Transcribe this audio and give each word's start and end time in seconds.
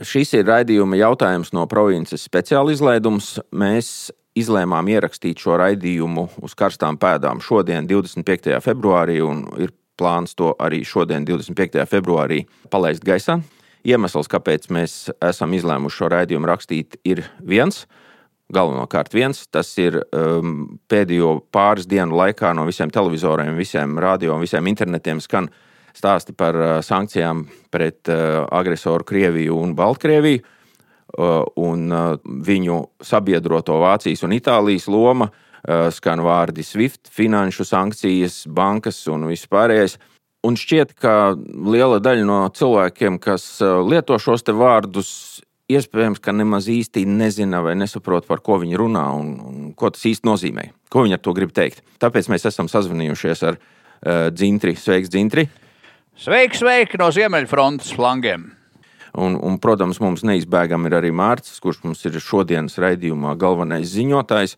Šis 0.00 0.30
ir 0.32 0.46
raidījuma 0.48 0.96
jautājums 0.96 1.50
no 1.52 1.66
provinces 1.68 2.22
speciāla 2.24 2.72
izlaidums. 2.72 3.34
Mēs 3.52 4.08
izlēmām 4.38 4.88
ierakstīt 4.88 5.42
šo 5.42 5.58
raidījumu 5.60 6.24
uz 6.40 6.54
karstām 6.56 6.96
pēdām 7.00 7.42
šodien, 7.44 7.84
25. 7.90 8.54
februārī, 8.64 9.18
un 9.20 9.44
ir 9.60 9.74
plāns 10.00 10.32
to 10.38 10.54
arī 10.56 10.80
šodien, 10.88 11.26
25. 11.28 11.84
februārī, 11.90 12.46
palaist 12.72 13.04
gaisā. 13.04 13.42
Iemesls, 13.84 14.28
kāpēc 14.32 14.70
mēs 14.72 14.94
esam 15.24 15.52
izlēmuši 15.56 16.00
šo 16.00 16.08
raidījumu 16.14 16.48
rakstīt, 16.48 16.96
ir 17.04 17.26
viens. 17.44 17.84
Galvenokārt 18.50 19.12
viens, 19.14 19.44
tas 19.52 19.68
ir 19.78 20.00
um, 20.16 20.78
pēdējo 20.90 21.42
pāris 21.52 21.84
dienu 21.88 22.16
laikā 22.18 22.54
no 22.56 22.64
visiem 22.68 22.90
televizoriem, 22.92 23.52
visiem 23.58 24.00
radio 24.00 24.34
un 24.34 24.48
visiem 24.48 24.66
internetiem 24.72 25.20
skan 25.20 25.52
stāsti 25.96 26.34
par 26.36 26.56
uh, 26.56 26.70
sankcijām 26.84 27.44
pret 27.72 28.10
uh, 28.10 28.46
agresoru 28.50 29.06
Krieviju 29.06 29.58
un 29.60 29.74
Baltkrieviju. 29.78 30.42
Uh, 31.10 31.42
un 31.58 31.88
uh, 31.90 32.12
viņu 32.22 32.76
sabiedroto 33.02 33.80
Vācijas 33.82 34.22
un 34.22 34.34
Itālijas 34.36 34.86
loma 34.86 35.26
uh, 35.26 35.88
skan 35.90 36.22
vārdi 36.22 36.62
SWIFT, 36.62 37.10
finanšu 37.10 37.66
sankcijas, 37.66 38.44
bankas 38.46 39.02
un 39.10 39.26
viss 39.26 39.50
pārējais. 39.50 39.98
Un 40.46 40.56
šķiet, 40.56 40.94
ka 40.96 41.34
liela 41.36 41.98
daļa 42.00 42.24
no 42.24 42.38
cilvēkiem, 42.54 43.18
kas 43.20 43.58
lieto 43.60 44.16
šos 44.16 44.46
vārdus, 44.56 45.10
iespējams, 45.70 46.20
ka 46.22 46.34
nemaz 46.34 46.68
īsti 46.70 47.04
nezina 47.08 47.62
vai 47.64 47.76
nesaprot, 47.78 48.26
par 48.28 48.42
ko 48.44 48.58
viņi 48.62 48.78
runā 48.80 49.04
un, 49.16 49.34
un 49.46 49.72
ko 49.78 49.90
tas 49.94 50.06
īsti 50.10 50.26
nozīmē. 50.26 50.70
Ko 50.90 51.04
viņi 51.06 51.18
ar 51.18 51.22
to 51.22 51.34
grib 51.36 51.52
teikt. 51.54 51.84
Tāpēc 52.02 52.30
mēs 52.32 52.46
esam 52.50 52.70
sazvanījušies 52.70 53.44
ar 53.50 53.58
uh, 53.58 54.28
Dzintri. 54.34 54.76
Sveiks, 54.78 55.12
Dzintri! 55.12 55.46
Sveiki, 56.20 56.58
sveiki 56.60 56.98
no 57.00 57.06
Ziemeļfrontes 57.16 57.94
flangiem! 57.96 58.42
Un, 59.16 59.38
un, 59.40 59.54
protams, 59.56 60.02
mums 60.04 60.20
neizbēgami 60.28 60.90
ir 60.90 60.96
arī 60.98 61.12
Mārcis, 61.16 61.56
kurš 61.64 61.78
mums 61.86 62.04
ir 62.04 62.18
šodienas 62.20 62.76
raidījumā 62.82 63.32
galvenais 63.40 63.88
ziņotājs. 63.94 64.52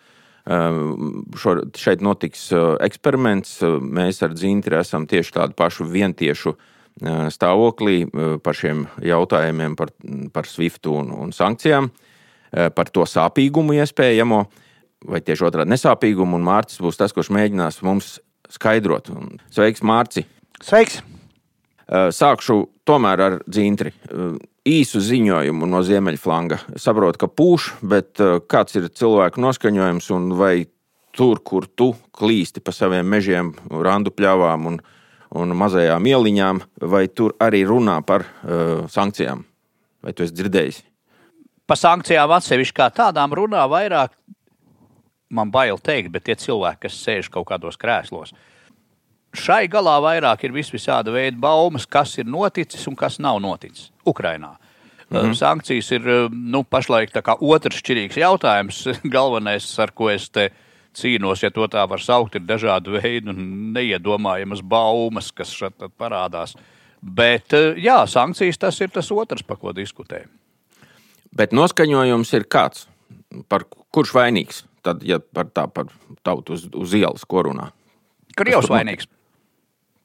Šo, 1.38 1.54
šeit 1.78 2.02
notiks 2.02 2.48
eksperiments. 2.82 3.60
Mēs 3.78 4.18
ar 4.26 4.34
Dzintri 4.34 4.80
esam 4.80 5.06
tieši 5.06 5.36
tādu 5.38 5.56
pašu 5.62 5.86
vientiešu 5.86 6.56
stāvoklī 7.30 8.10
par 8.42 8.58
šiem 8.58 8.82
jautājumiem, 8.98 9.78
par, 9.78 9.94
par 10.34 10.50
SWIFT 10.50 10.90
un, 10.90 11.14
un 11.14 11.30
sankcijām, 11.30 11.92
par 12.74 12.90
to 12.90 13.06
sāpīgumu 13.06 13.78
iespējamo, 13.78 14.42
vai 15.14 15.22
tieši 15.22 15.46
otrādi 15.46 15.76
nesāpīgumu. 15.76 16.42
Un 16.42 16.50
Mārcis 16.50 16.82
būs 16.82 16.98
tas, 16.98 17.14
kurš 17.14 17.30
mēģinās 17.38 17.84
mums 17.86 18.16
skaidrot. 18.50 19.14
Sveiks, 19.54 19.86
Mārci! 19.86 20.26
Sveiks! 20.58 21.04
Sākšu 21.92 22.62
tomēr 22.88 23.20
ar 23.20 23.38
dzintri. 23.44 23.92
Īsu 24.68 25.00
ziņojumu 25.02 25.66
no 25.68 25.82
ziemeļflanga. 25.84 26.60
Saprotu, 26.80 27.20
ka 27.20 27.28
pūš, 27.28 27.72
bet 27.84 28.20
kāds 28.48 28.78
ir 28.78 28.86
cilvēku 28.94 29.42
noskaņojums 29.42 30.08
un 30.16 30.30
vai 30.38 30.54
tur, 31.12 31.42
kur 31.44 31.66
tu 31.66 31.90
klīsti 32.16 32.62
pa 32.64 32.72
saviem 32.72 33.08
mežiem, 33.08 33.52
randu 33.68 34.12
pļāvām 34.14 34.70
un, 34.70 34.78
un 35.36 35.56
mazajām 35.58 36.06
ieliņām, 36.08 36.62
vai 36.88 37.04
tur 37.12 37.34
arī 37.42 37.64
runā 37.68 37.98
par 38.06 38.24
uh, 38.24 38.86
sankcijām? 38.88 39.44
Vai 40.02 40.14
tu 40.16 40.24
esi 40.24 40.36
dzirdējis? 40.38 40.80
Par 41.68 41.78
sankcijām 41.78 42.32
atsevišķi 42.38 42.78
kā 42.78 42.88
tādām 42.94 43.34
runā 43.36 43.66
vairāk, 43.70 44.14
man 45.32 45.52
bail 45.52 45.76
teikt, 45.76 46.14
bet 46.14 46.24
tie 46.30 46.38
cilvēki, 46.38 46.86
kas 46.86 47.02
sēž 47.04 47.28
kaut 47.34 47.50
kādos 47.52 47.76
krēslos, 47.80 48.32
uh, 48.32 48.51
šai 49.32 49.66
galā 49.72 49.96
vairāk 50.02 50.44
ir 50.44 50.54
visvisāda 50.54 51.12
veida 51.12 51.38
baumas, 51.40 51.86
kas 51.86 52.18
ir 52.18 52.28
noticis 52.28 52.86
un 52.88 52.96
kas 52.96 53.18
nav 53.18 53.40
noticis 53.40 53.90
Ukrajinā. 54.06 54.56
Mm 55.10 55.18
-hmm. 55.18 55.34
Sankcijas 55.34 55.90
ir 55.92 56.02
nu, 56.30 56.64
pašlaik 56.64 57.10
otrs 57.40 57.76
šķirīgs 57.76 58.16
jautājums. 58.16 58.86
Galvenais, 59.16 59.78
ar 59.78 59.90
ko 59.92 60.10
es 60.10 60.30
te 60.30 60.50
cīnos, 60.94 61.42
ja 61.42 61.50
to 61.50 61.66
tā 61.66 61.88
var 61.88 62.00
saukt, 62.00 62.34
ir 62.34 62.40
dažādi 62.40 62.90
veidi 62.90 63.28
un 63.28 63.72
neiedomājamas 63.74 64.62
baumas, 64.62 65.32
kas 65.32 65.50
šeit 65.50 65.74
parādās. 65.98 66.54
Bet 67.02 67.52
jā, 67.76 68.06
sankcijas 68.06 68.58
tas 68.58 68.80
ir 68.80 68.88
tas 68.88 69.10
otrs, 69.10 69.42
par 69.42 69.56
ko 69.56 69.72
diskutējam. 69.72 70.30
Bet 71.36 71.52
noskaņojums 71.52 72.32
ir 72.32 72.44
kāds? 72.44 72.86
Par 73.48 73.64
kurš 73.90 74.12
vainīgs? 74.14 74.64
Tad, 74.82 75.02
ja 75.02 75.18
par 75.18 75.44
tā 75.44 75.66
par 75.68 75.86
tautu 76.22 76.52
uz, 76.52 76.68
uz 76.74 76.94
ielas, 76.94 77.24
ko 77.24 77.42
runā? 77.42 77.70
Krievs 78.36 78.68
vainīgs. 78.68 79.08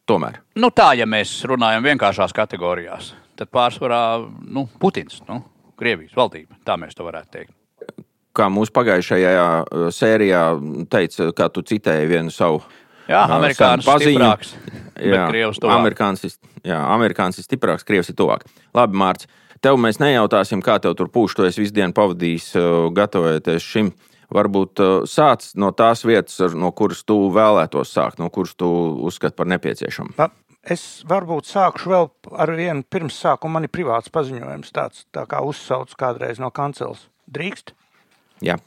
Tomēr. 0.07 0.39
Nu, 0.55 0.71
tā, 0.71 0.93
ja 0.95 1.05
mēs 1.09 1.41
runājam 1.49 1.83
vienkāršās 1.83 2.33
kategorijās, 2.35 3.11
tad 3.39 3.51
pārsvarā 3.51 4.01
nu, 4.47 4.67
Putins, 4.79 5.19
nu, 5.27 5.41
Krievijas 5.77 6.15
valdība. 6.17 6.55
Tā 6.65 6.77
mēs 6.79 6.95
to 6.97 7.05
varētu 7.05 7.33
teikt. 7.33 7.53
Kā 8.37 8.47
mūsu 8.53 8.73
pagājušajā 8.73 9.31
uh, 9.37 9.87
sērijā 9.93 10.43
teica, 10.93 11.31
kā 11.37 11.49
tu 11.53 11.63
citēji 11.65 12.09
vienu 12.09 12.33
savu 12.33 12.61
Jā, 13.09 13.23
uh, 13.25 13.47
ir 13.47 13.57
stiprāks. 13.57 14.53
Jā, 14.97 15.27
amerikānis, 15.73 16.37
jā, 16.65 16.79
amerikānis 16.95 17.41
ir 17.41 17.47
stiprāks, 17.47 17.85
krievs 17.87 18.11
ir 18.11 18.17
tuvāk. 18.17 18.45
Labi, 18.77 18.97
Mārcis, 18.99 19.29
tev 19.63 19.79
mēs 19.81 19.99
nejautāsim, 20.01 20.61
kā 20.65 20.77
tev 20.81 20.95
tur 20.97 21.11
pūš, 21.13 21.37
tu 21.37 21.47
esi 21.47 21.63
visu 21.63 21.75
dienu 21.75 21.95
pavadījis, 21.97 22.51
uh, 22.57 22.87
gatavojoties 22.95 23.73
šim. 23.73 23.91
Varbūt 24.33 24.81
uh, 24.83 24.93
sāc 25.07 25.45
no 25.55 25.71
tās 25.71 26.03
vietas, 26.03 26.55
no 26.55 26.73
kuras 26.75 27.05
tu 27.07 27.15
vēlētos 27.31 27.93
sākt, 27.95 28.19
no 28.19 28.27
kuras 28.33 28.57
tu 28.59 28.67
uzskati 29.07 29.37
par 29.37 29.47
nepieciešamu. 29.53 30.17
Es 30.67 30.83
varbūt 31.07 31.47
sākšu 31.47 31.91
vēl 31.93 32.09
ar 32.35 32.51
vienu 32.57 32.83
pirms 32.83 33.15
sākuma. 33.23 33.55
Man 33.55 33.67
ir 33.67 33.71
privāts 33.71 34.11
paziņojums, 34.11 34.73
tāds 34.75 35.05
tā 35.15 35.23
kā 35.31 35.39
uzsauc 35.47 35.93
kādreiz 35.99 36.41
no 36.43 36.51
kanceles. 36.51 37.05
Drīkst? 37.31 37.71
Jā. 38.43 38.57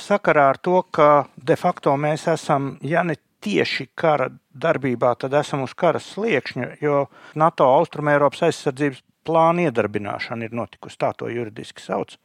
Sakarā 0.00 0.48
ar 0.54 0.60
to, 0.64 0.80
ka 0.92 1.28
de 1.36 1.56
facto 1.60 1.92
mēs 2.00 2.24
esam, 2.32 2.76
ja 2.84 3.04
ne 3.04 3.18
tieši 3.44 3.90
kara 3.96 4.30
darbībā, 4.56 5.12
tad 5.20 5.36
esam 5.36 5.62
uz 5.66 5.76
kara 5.76 6.00
sliekšņa, 6.00 6.70
jo 6.80 7.04
NATO 7.36 7.68
Austrumēropas 7.76 8.48
aizsardzības 8.48 9.04
plāna 9.28 9.68
iedarbināšana 9.68 10.48
ir 10.48 10.56
notikusi, 10.56 11.00
tā 11.04 11.12
to 11.18 11.28
juridiski 11.32 11.84
sauc 11.84 12.16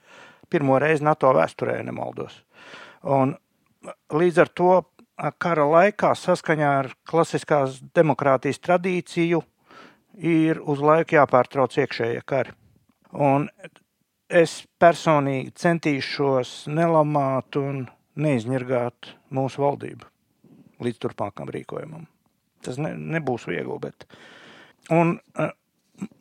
pirmo 0.51 0.79
reizi 0.81 1.05
NATO 1.07 1.31
vēsturē, 1.35 1.79
ja 1.79 1.87
nemaldos. 1.87 2.35
Un 3.07 3.35
līdz 4.13 4.41
ar 4.43 4.51
to 4.53 4.73
kara 5.41 5.65
laikā, 5.67 6.13
saskaņā 6.17 6.71
ar 6.79 6.91
klasiskās 7.07 7.79
demokrātijas 7.95 8.61
tradīciju, 8.61 9.41
ir 10.17 10.59
uz 10.67 10.81
laiku 10.83 11.15
jāpārtrauc 11.17 11.77
iekšējie 11.77 12.21
kari. 12.27 12.53
Un 13.11 13.47
es 14.31 14.61
personīgi 14.79 15.53
centīšos 15.59 16.65
nelamāt 16.71 17.57
un 17.59 17.85
neizņirgāt 18.21 19.15
mūsu 19.35 19.63
valdību 19.63 20.07
līdz 20.81 21.01
turpmākam 21.03 21.51
rīkojumam. 21.53 22.07
Tas 22.65 22.77
ne, 22.81 22.93
nebūs 22.95 23.47
viegli, 23.49 23.77
bet. 23.81 24.05
Un 24.93 25.17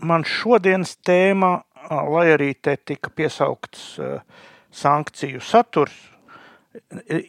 man 0.04 0.26
šodienas 0.28 0.96
tēma 1.06 1.60
lai 1.90 2.28
arī 2.34 2.52
te 2.54 2.76
tika 2.76 3.10
piesaukts 3.10 3.98
sankciju 4.70 5.40
saturs, 5.42 5.96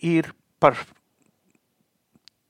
ir 0.02 0.34
par 0.60 0.78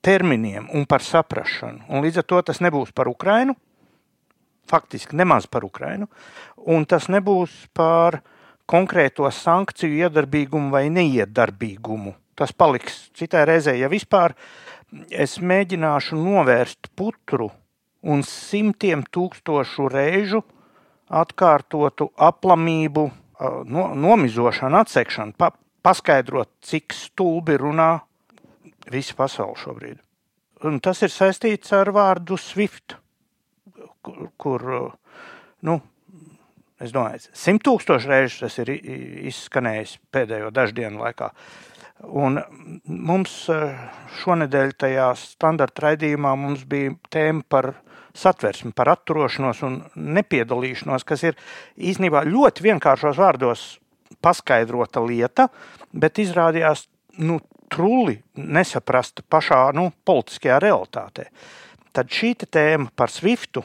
terminiem 0.02 0.68
un 0.74 0.84
par 0.84 1.02
saprašanu. 1.02 1.86
Un 1.88 2.04
līdz 2.04 2.22
ar 2.22 2.26
to 2.28 2.40
tas 2.50 2.60
nebūs 2.60 2.92
par 2.92 3.08
Ukrainu, 3.08 3.54
faktiski 4.68 5.16
nemaz 5.16 5.46
par 5.46 5.64
Ukrainu, 5.64 6.08
un 6.56 6.84
tas 6.84 7.08
nebūs 7.08 7.54
par 7.74 8.20
konkrēto 8.68 9.28
sankciju 9.30 10.04
iedarbīgumu 10.06 10.72
vai 10.72 10.88
neiedarbīgumu. 10.92 12.14
Tas 12.38 12.52
paliks 12.52 13.10
citai 13.16 13.44
reizē, 13.48 13.74
ja 13.76 13.90
vispār 13.92 14.34
es 15.10 15.38
mēģināšu 15.40 16.16
novērst 16.18 16.92
putru 16.96 17.50
un 18.02 18.24
simtiem 18.26 19.04
tūkstošu 19.14 19.88
reižu 19.92 20.40
uh, 20.42 20.61
atkārtotu 21.12 22.08
aplamību, 22.16 23.04
no, 23.68 23.84
nomizošanu, 23.98 24.80
atsekšanu, 24.82 25.36
pa, 25.38 25.50
paskaidrot, 25.84 26.50
cik 26.64 26.94
stulbi 26.96 27.58
runā 27.60 27.90
visa 28.92 29.16
pasaule 29.18 29.58
šobrīd. 29.60 30.00
Un 30.68 30.78
tas 30.82 31.02
ir 31.02 31.10
saistīts 31.10 31.72
ar 31.74 31.90
vārdu 31.94 32.38
SWIFT, 32.38 32.96
kur, 34.02 34.28
kur 34.38 34.64
nu, 35.66 35.78
es 36.82 36.94
domāju, 36.94 37.26
simt 37.34 37.64
tūkstoši 37.66 38.10
reizes 38.10 38.40
tas 38.44 38.58
ir 38.62 38.72
izskanējis 39.32 39.96
pēdējo 40.14 40.52
dažu 40.54 40.78
dienu 40.78 41.02
laikā. 41.02 41.32
Un 42.02 42.40
mums 42.86 43.34
šonadēļ 44.22 44.72
tajā 44.84 45.12
standarta 45.18 45.86
raidījumā 45.86 46.32
bija 46.66 46.94
tēma 47.14 47.46
par 47.46 47.74
satversmi, 48.14 48.72
par 48.76 48.92
atturošanos 48.92 49.62
un 49.66 49.80
nepiedalīšanos, 49.96 51.06
kas 51.08 51.24
ir 51.26 51.38
īstenībā 51.76 52.24
ļoti 52.28 52.66
vienkāršos 52.68 53.20
vārdos 53.20 53.66
paskaidrota 54.22 55.02
lieta, 55.04 55.48
bet 55.92 56.20
izrādījās 56.22 56.86
nu, 57.24 57.40
trulli 57.72 58.18
nesaprasta 58.36 59.24
pašā 59.32 59.70
nu, 59.76 59.90
politiskajā 60.04 60.58
realitātē. 60.62 61.30
Tad 61.92 62.12
šī 62.12 62.34
tēma 62.44 62.92
par 62.96 63.12
Swiftu 63.12 63.64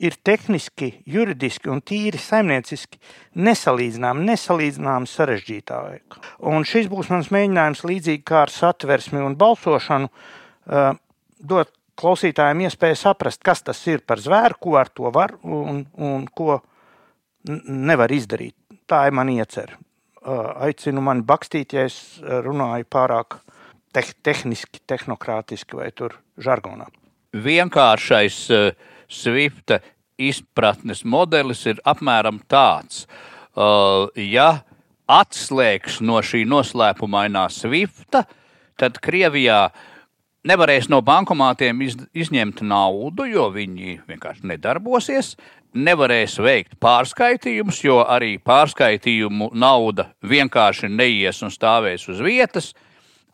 ir 0.00 0.16
tehniski, 0.24 0.92
juridiski 1.10 1.70
un 1.70 1.82
tīri 1.84 2.18
saimnieciski 2.20 3.00
nesalīdzināmi, 3.36 4.24
nesalīdzināmi 4.30 5.10
sarežģītāki. 5.10 6.22
Un 6.50 6.64
šis 6.68 6.88
būs 6.90 7.10
mans 7.12 7.28
mēģinājums, 7.34 7.84
līdzīgi 7.90 8.24
kā 8.26 8.44
ar 8.46 8.54
satversmi 8.54 9.20
un 9.22 9.36
balsošanu, 9.40 10.08
uh, 10.08 10.94
dot 11.40 11.74
klausītājiem 12.00 12.64
iespēju 12.66 12.98
saprast, 12.98 13.42
kas 13.44 13.62
tas 13.66 13.80
ir 13.90 14.02
par 14.06 14.22
zvēru, 14.22 14.58
ko 14.60 14.74
ar 14.80 14.90
to 14.92 15.10
var 15.14 15.36
un, 15.44 15.84
un 16.00 16.26
ko 16.26 16.60
nevar 17.44 18.12
izdarīt. 18.12 18.56
Tā 18.90 19.04
ir 19.08 19.16
mana 19.16 19.36
iecerē. 19.38 19.78
Uh, 20.20 20.50
aicinu 20.66 21.00
mani 21.00 21.24
bakstīt, 21.24 21.72
ja 21.72 21.86
es 21.88 22.20
runāju 22.20 22.84
pārāk 22.92 23.38
te 23.94 24.02
tehniski, 24.22 24.82
tehnokrātiski 24.86 25.78
vai 25.78 25.88
tur 25.96 26.18
žargonā. 26.40 26.90
Vienkāršais 27.32 28.40
uh 28.50 28.88
Swifta 29.10 29.80
izpratnes 30.22 31.02
modelis 31.02 31.64
ir 31.66 31.80
apmēram 31.88 32.38
tāds. 32.46 33.06
Uh, 33.58 34.06
ja 34.14 34.62
atslēgs 35.10 35.98
no 36.06 36.20
šī 36.22 36.44
noslēpumainā 36.46 37.48
Swifta, 37.50 38.22
tad 38.78 39.00
Krievijā 39.02 39.64
nevarēs 40.46 40.88
no 40.92 41.00
bankomātiem 41.04 41.82
iz, 41.84 41.96
izņemt 42.16 42.62
naudu, 42.66 43.26
jo 43.28 43.48
viņi 43.54 44.00
vienkārši 44.08 44.52
nedarbosies. 44.52 45.34
Nevarēs 45.70 46.34
veikt 46.42 46.74
pārskaitījumus, 46.82 47.78
jo 47.84 48.00
arī 48.02 48.34
pārskaitījumu 48.42 49.52
nauda 49.54 50.08
vienkārši 50.26 50.90
neies 50.90 51.42
un 51.46 51.52
stāvēs 51.54 52.08
uz 52.10 52.22
vietas. 52.24 52.72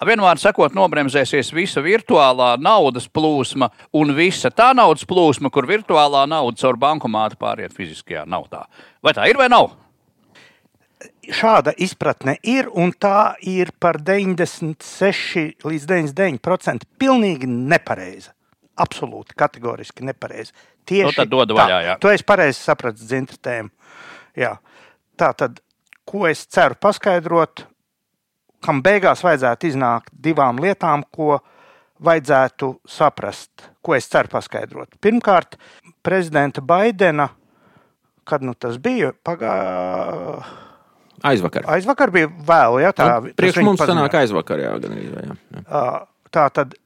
Vienmēr 0.04 0.36
sakot, 0.36 0.74
nobremzēsies 0.76 1.54
visa 1.56 1.80
virtuālā 1.80 2.50
naudas 2.60 3.06
plūsma 3.08 3.70
un 3.96 4.12
visa 4.12 4.50
tā 4.52 4.74
naudas 4.76 5.08
plūsma, 5.08 5.48
kur 5.48 5.64
virtuālā 5.64 6.26
nauda 6.28 6.60
caur 6.60 6.76
bankomātu 6.76 7.40
pāriet 7.40 7.72
fiziskajā 7.72 8.26
naudā. 8.28 8.66
Vai 9.00 9.16
tā 9.16 9.24
ir 9.30 9.40
vai 9.40 9.48
nav? 9.48 9.72
Šāda 11.28 11.74
izpratne 11.76 12.36
ir, 12.46 12.70
un 12.72 12.92
tā 12.96 13.34
ir 13.44 13.72
par 13.80 13.98
96 14.00 15.66
līdz 15.66 15.86
99% 15.90 16.86
pilnīgi 16.96 17.48
nepareiza. 17.50 18.32
Absolūti, 18.80 19.36
kategoriski 19.36 20.06
nepareiza. 20.08 20.54
Tieši 20.86 21.26
nu, 21.26 21.26
tā, 21.34 21.56
vaļā, 21.58 21.78
jā. 21.84 21.94
to 22.00 22.12
es 22.12 22.24
pareizi 22.24 22.60
sapratu 22.62 23.04
dzintratēm. 23.04 23.70
Tā 25.16 25.30
tad, 25.36 25.60
ko 26.08 26.26
es 26.30 26.44
ceru 26.52 26.78
paskaidrot, 26.80 27.64
kam 28.64 28.82
beigās 28.84 29.24
vajadzētu 29.24 29.70
iznākt 29.70 30.12
divām 30.12 30.60
lietām, 30.62 31.04
ko 31.10 31.40
vajadzētu 32.04 32.70
saprast, 32.88 33.70
ko 33.84 33.96
es 33.96 34.08
ceru 34.12 34.30
paskaidrot. 34.32 34.96
Pirmkārt, 35.02 35.56
prezidenta 36.04 36.62
Baidena, 36.64 37.30
kad 38.24 38.44
nu 38.44 38.54
tas 38.54 38.80
bija 38.82 39.12
pagā... 39.26 39.56
aizvakar. 41.30 41.66
Aizvakar 41.76 42.12
bija 42.14 42.30
vēl, 42.48 42.80
ja 42.84 42.92
tā 42.96 43.08
ir. 43.26 43.34
Priekš 43.38 43.62
mums 43.66 43.82
sanāk 43.82 44.14
aizvakar, 44.20 44.62
jā, 44.62 44.74
gan 44.82 44.96
arī. 44.96 45.06
Jā, 45.10 45.36
jā. 45.56 45.86
Tā 46.36 46.46
tad 46.54 46.76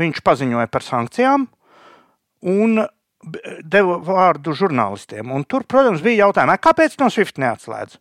viņš 0.00 0.22
paziņoja 0.26 0.70
par 0.70 0.86
sankcijām 0.86 1.46
un 2.50 2.82
deva 3.68 3.98
vārdu 4.04 4.54
žurnālistiem. 4.56 5.32
Un 5.34 5.44
tur, 5.44 5.66
protams, 5.68 6.02
bija 6.04 6.26
jautājumi, 6.26 6.56
kāpēc 6.62 6.96
no 7.02 7.10
SWIFT 7.12 7.40
neatslēdz? 7.42 7.98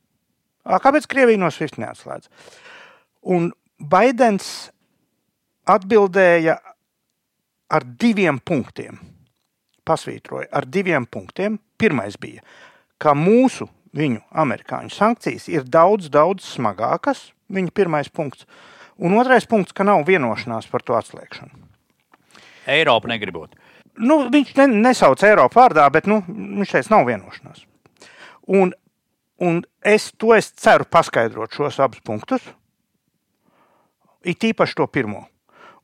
Kāpēc 0.83 1.07
Krievija 1.09 1.41
no 1.41 1.49
SWIFT 1.51 1.79
neatslēdz? 1.81 2.29
Un 3.33 3.49
Baidens 3.79 4.69
atbildēja 5.69 6.57
ar 7.69 7.85
diviem 7.99 8.39
punktiem. 8.43 8.99
Pasvītroja 9.87 10.49
ar 10.53 10.67
diviem 10.69 11.07
punktiem. 11.09 11.57
Pirmais 11.79 12.17
bija, 12.19 12.43
ka 12.99 13.15
mūsu, 13.15 13.69
viņu 13.95 14.21
amerikāņu 14.43 14.93
sankcijas 14.93 15.47
ir 15.51 15.65
daudz, 15.69 16.09
daudz 16.13 16.47
smagākas. 16.55 17.29
Viņa 17.49 17.73
pirmais 17.73 18.11
punkts. 18.13 18.45
Un 18.99 19.15
otrais 19.17 19.47
punkts, 19.49 19.73
ka 19.73 19.85
nav 19.87 20.03
vienošanās 20.05 20.67
par 20.69 20.83
to 20.85 20.97
atslēgšanu. 20.97 21.55
Eiropa 22.69 23.09
negribot. 23.09 23.55
Nu, 23.99 24.21
viņš 24.31 24.53
ne, 24.59 24.67
nesauc 24.89 25.23
Eiropu 25.25 25.57
vārdā, 25.57 25.87
bet 25.91 26.05
nu, 26.07 26.21
viņš 26.27 26.75
teica, 26.75 26.93
nav 26.93 27.07
vienošanās. 27.09 27.65
Un 28.49 28.75
Un 29.39 29.63
es 29.79 30.11
to 30.19 30.33
es 30.35 30.51
ceru 30.51 30.83
paskaidrot 30.83 31.55
šos 31.55 31.79
abus 31.79 32.01
punktus, 32.03 32.43
it 34.23 34.43
īpaši 34.43 34.75
to 34.75 34.87
pirmo. 34.91 35.23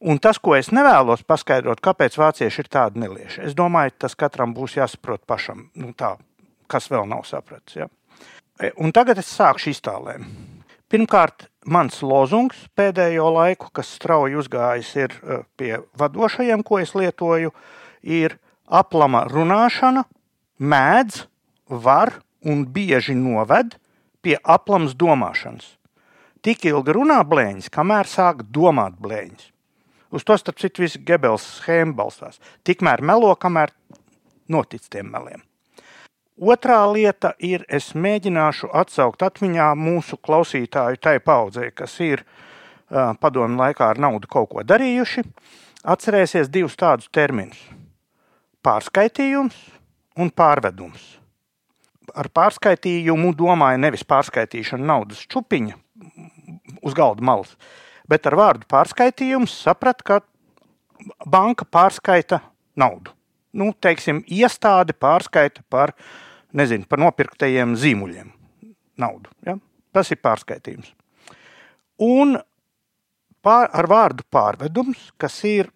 Un 0.04 0.20
tas, 0.20 0.38
ko 0.44 0.58
es 0.58 0.74
nevēlos 0.76 1.24
paskaidrot, 1.24 1.80
kāpēc 1.80 2.18
vācieši 2.20 2.62
ir 2.62 2.70
tādi 2.70 3.00
nelieši, 3.06 3.46
es 3.48 3.56
domāju, 3.56 3.96
tas 4.04 4.18
katram 4.20 4.52
būs 4.54 4.76
jāsaprot 4.76 5.24
pašam, 5.24 5.70
nu 5.80 5.94
tā, 5.96 6.18
kas 6.72 6.90
vēl 6.92 7.08
nav 7.10 7.26
sapratis. 7.30 7.78
Ja? 7.82 7.90
E, 8.60 8.72
un 8.82 8.94
tagad 8.96 9.20
es 9.22 9.32
sākšu 9.36 9.74
iztālēm. 9.74 10.28
Pirmkārt, 10.92 11.48
mans 11.66 11.98
lozungs 12.06 12.68
pēdējo 12.78 13.28
laiku, 13.34 13.72
kas 13.74 13.90
strauji 13.98 14.38
uzgājis 14.40 14.92
ir 15.00 15.16
e, 15.18 15.40
pie 15.58 15.72
vadošajiem, 16.00 16.64
ko 16.64 16.80
es 16.80 16.94
lietoju, 16.96 17.52
ir 18.06 18.38
aplama 18.66 19.26
runāšana, 19.30 20.06
mēdz, 20.62 21.26
var 21.70 22.14
un 22.46 22.64
bieži 22.70 23.16
noved 23.18 23.76
pie 24.22 24.38
aplams 24.42 24.94
domāšanas. 24.98 25.76
Tik 26.46 26.68
ilgi 26.70 26.94
runā 26.94 27.24
blēņas, 27.26 27.72
kamēr 27.74 28.10
sāk 28.10 28.46
domāt 28.54 29.00
blēņas. 29.02 29.50
Uz 30.16 30.24
to 30.24 30.38
starp 30.38 30.62
citu 30.62 30.86
visi 30.86 31.02
Gebels 31.04 31.44
schēma 31.58 31.98
balstās. 31.98 32.38
Tikmēr 32.64 33.02
melo, 33.02 33.34
kamēr 33.36 33.74
notic 34.54 34.86
tiem 34.94 35.10
meliem. 35.12 35.42
Otrā 36.36 36.82
lieta 36.92 37.32
ir, 37.40 37.64
es 37.72 37.94
mēģināšu 37.96 38.68
atsaukt 38.76 39.24
atmiņā 39.24 39.70
mūsu 39.80 40.18
klausītāju 40.20 41.00
tai 41.00 41.20
paudzei, 41.24 41.72
kas 41.72 41.96
ir 42.04 42.26
uh, 42.26 43.16
padomu 43.20 43.56
laikā 43.62 43.94
ar 43.94 44.02
naudu 44.04 44.28
kaut 44.28 44.50
ko 44.52 44.64
darījuši. 44.68 45.24
Atcerēsies 45.86 46.52
divus 46.52 46.76
tādus 46.76 47.08
terminus- 47.14 47.62
pārskaitījums 48.66 49.56
un 50.18 50.32
pārvedums 50.32 51.16
ar 52.14 52.30
pārskaitījumu 52.30 53.34
domāju 53.38 53.82
nevis 53.82 54.06
pārskaitīšanu 54.08 54.86
naudas 54.86 55.24
čupiņa 55.32 55.78
uz 56.86 56.96
galda 56.98 57.24
malas, 57.26 57.56
bet 58.10 58.28
ar 58.30 58.38
vārdu 58.40 58.68
pārskaitījums 58.70 59.56
saprat, 59.66 60.04
ka 60.06 60.20
banka 61.26 61.66
pārskaita 61.66 62.42
naudu. 62.78 63.14
Nu, 63.56 63.72
teiksim, 63.72 64.22
iestāde 64.28 64.94
pārskaita 65.00 65.64
par, 65.72 65.94
nezinu, 66.56 66.88
par 66.90 67.02
nopirktajiem 67.04 67.76
zīmuļiem 67.80 68.32
naudu. 69.02 69.32
Ja? 69.46 69.58
Tas 69.96 70.12
ir 70.12 70.20
pārskaitījums. 70.24 70.92
Un 72.04 72.36
pār, 73.46 73.70
ar 73.72 73.88
vārdu 73.92 74.26
pārvedums, 74.32 75.12
kas 75.22 75.38
ir 75.48 75.72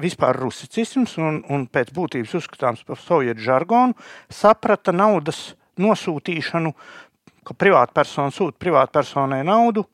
vispār 0.00 0.38
rusicisms 0.40 1.16
un, 1.20 1.42
un 1.52 1.66
pēc 1.70 1.92
būtības 1.94 2.36
uzskatāms 2.38 2.84
par 2.86 3.00
sovietu 3.00 3.44
žargonu, 3.44 3.96
saprata 4.32 4.94
naudas 4.94 5.54
nosūtīšanu, 5.80 6.72
ka 7.46 7.54
privātpersona 7.54 8.34
sūta 8.34 8.58
privātpersonai 8.62 9.42
naudu 9.46 9.84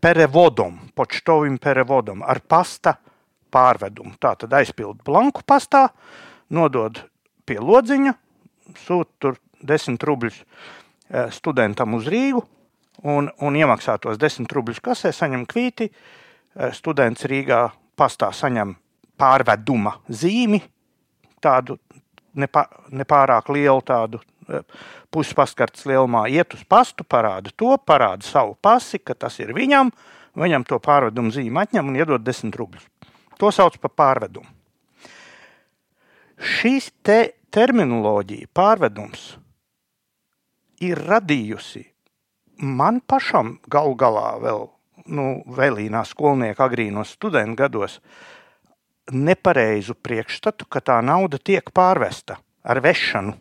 perevodom, 0.00 0.78
počtovim 0.96 1.58
perevodom 1.60 2.24
ar 2.24 2.40
pasta 2.40 2.96
pārvedumu. 3.52 4.16
Tā 4.22 4.34
tad 4.40 4.54
aizpild 4.56 5.02
blanku 5.06 5.44
pastā, 5.46 5.88
nodod 6.50 7.02
pie 7.46 7.58
lodziņa, 7.60 8.14
sūta 8.78 9.10
tur 9.18 9.38
10 9.66 10.06
rubļus 10.06 10.40
eh, 10.40 11.28
studentam 11.34 11.94
uz 11.98 12.08
Rīgu 12.10 12.42
un, 13.02 13.30
un 13.40 13.56
iemaksā 13.56 13.98
tos 14.02 14.18
10 14.20 14.50
rubļus 14.52 14.82
kasē, 14.84 15.12
saņem 15.14 15.46
kvīti. 15.50 15.90
Eh, 15.90 16.72
students 16.76 17.26
Rīgā 17.28 17.66
pastā 17.98 18.32
saņem 18.34 18.74
pārveduma 19.20 19.98
zīmi, 20.08 20.62
tādu 21.42 21.76
nepārāk 22.34 23.50
lielu 23.52 23.82
tādu 23.84 24.20
puspaskartes 25.10 25.86
lielumā 25.86 26.24
iet 26.30 26.54
uz 26.54 26.62
pastu, 26.68 27.04
parāda 27.04 27.52
to, 27.56 27.74
parāda 27.86 28.26
savu 28.26 28.56
pasi, 28.62 28.98
ka 28.98 29.14
tas 29.14 29.38
ir 29.42 29.52
viņam, 29.56 29.90
viņam 30.38 30.66
to 30.66 30.78
pārvedumu 30.82 31.34
zīmi 31.34 31.62
atņem 31.62 31.90
un 31.90 31.98
iedod 31.98 32.24
10 32.24 32.56
rubļus. 32.58 32.86
To 33.40 33.50
sauc 33.54 33.78
par 33.80 33.94
pārvedumu. 33.96 34.48
Šīs 36.40 36.90
te 37.04 37.18
terminoloģija, 37.52 38.50
pārvedums, 38.54 39.34
ir 40.80 41.00
radījusi 41.10 41.84
man 42.60 43.00
pašam 43.00 43.58
galu 43.70 43.94
galā 43.98 44.34
vēl, 44.42 44.66
nu, 45.10 45.28
vēlīnā 45.46 46.04
skolnieka 46.08 46.66
agrīnos 46.68 47.14
studentu 47.16 47.62
gados, 47.62 48.00
nepareizu 49.10 49.96
priekšstatu, 49.98 50.68
ka 50.70 50.82
tā 50.84 51.00
nauda 51.02 51.40
tiek 51.42 51.72
pārvesta 51.74 52.38
ar 52.62 52.82
vešanu 52.84 53.38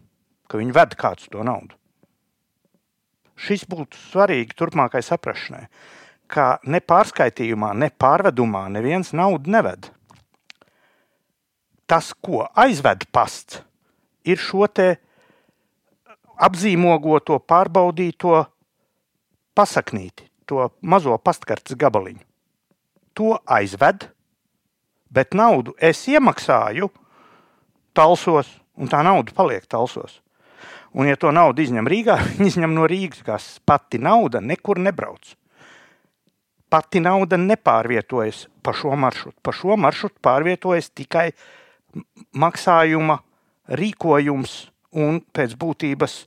ka 0.50 0.58
viņi 0.58 0.74
ved 0.76 0.98
kāds 1.00 1.30
to 1.30 1.46
naudu. 1.46 1.78
Šis 3.40 3.64
būtu 3.70 3.96
svarīgi 4.10 4.58
turpmākai 4.58 5.02
saprašanai, 5.06 5.68
ka 6.28 6.58
ne 6.68 6.82
pārskaitījumā, 6.84 7.72
ne 7.78 7.88
pārvedumā 7.94 8.66
neviens 8.74 9.14
naudu 9.16 9.54
neved. 9.54 9.88
Tas, 11.90 12.12
ko 12.14 12.44
aizved 12.60 13.08
pasts, 13.16 13.62
ir 14.28 14.42
šo 14.42 14.68
te 14.68 14.96
apzīmogoto, 16.40 17.40
pārbaudīto 17.44 18.46
pasaknīti, 19.58 20.30
to 20.48 20.70
mazo 20.82 21.18
pastkartes 21.20 21.78
gabaliņu. 21.80 22.24
To 23.20 23.36
aizved, 23.44 24.08
bet 25.12 25.36
naudu 25.36 25.76
es 25.76 26.06
iemaksāju 26.08 26.90
talsos, 27.98 28.48
un 28.80 28.92
tā 28.92 29.04
nauda 29.04 29.36
paliek 29.36 29.68
talsos. 29.68 30.22
Un, 30.96 31.06
ja 31.06 31.18
to 31.20 31.32
naudu 31.36 31.62
izņem 31.62 31.88
Rīgā, 31.90 32.18
viņi 32.38 32.54
izņem 32.54 32.74
no 32.74 32.88
Rīgas, 32.90 33.24
kas 33.26 33.50
pati 33.66 34.00
nauda 34.02 34.42
nekur 34.42 34.80
nebrauc. 34.82 35.36
Pati 36.70 37.02
nauda 37.02 37.38
nepārvietojas 37.42 38.46
pa 38.62 38.74
šo 38.78 38.94
maršrutu. 38.98 39.40
Pa 39.42 39.54
šo 39.56 39.78
maršrutu 39.82 40.22
pārvietojas 40.22 40.92
tikai 40.94 41.32
maksājuma 42.38 43.18
rīkojums 43.70 44.56
un 44.98 45.20
pēc 45.36 45.54
būtības 45.60 46.24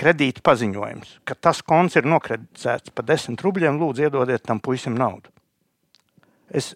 kredīta 0.00 0.40
paziņojums, 0.44 1.18
ka 1.28 1.36
tas 1.36 1.60
konts 1.66 1.98
ir 2.00 2.08
nokreditēts 2.08 2.94
par 2.96 3.04
10 3.08 3.42
rubļiem, 3.44 3.80
lūdzu, 3.80 4.06
iedodiet 4.06 4.46
tam 4.46 4.62
puisim 4.64 4.96
naudu. 4.96 5.32
Es, 6.48 6.72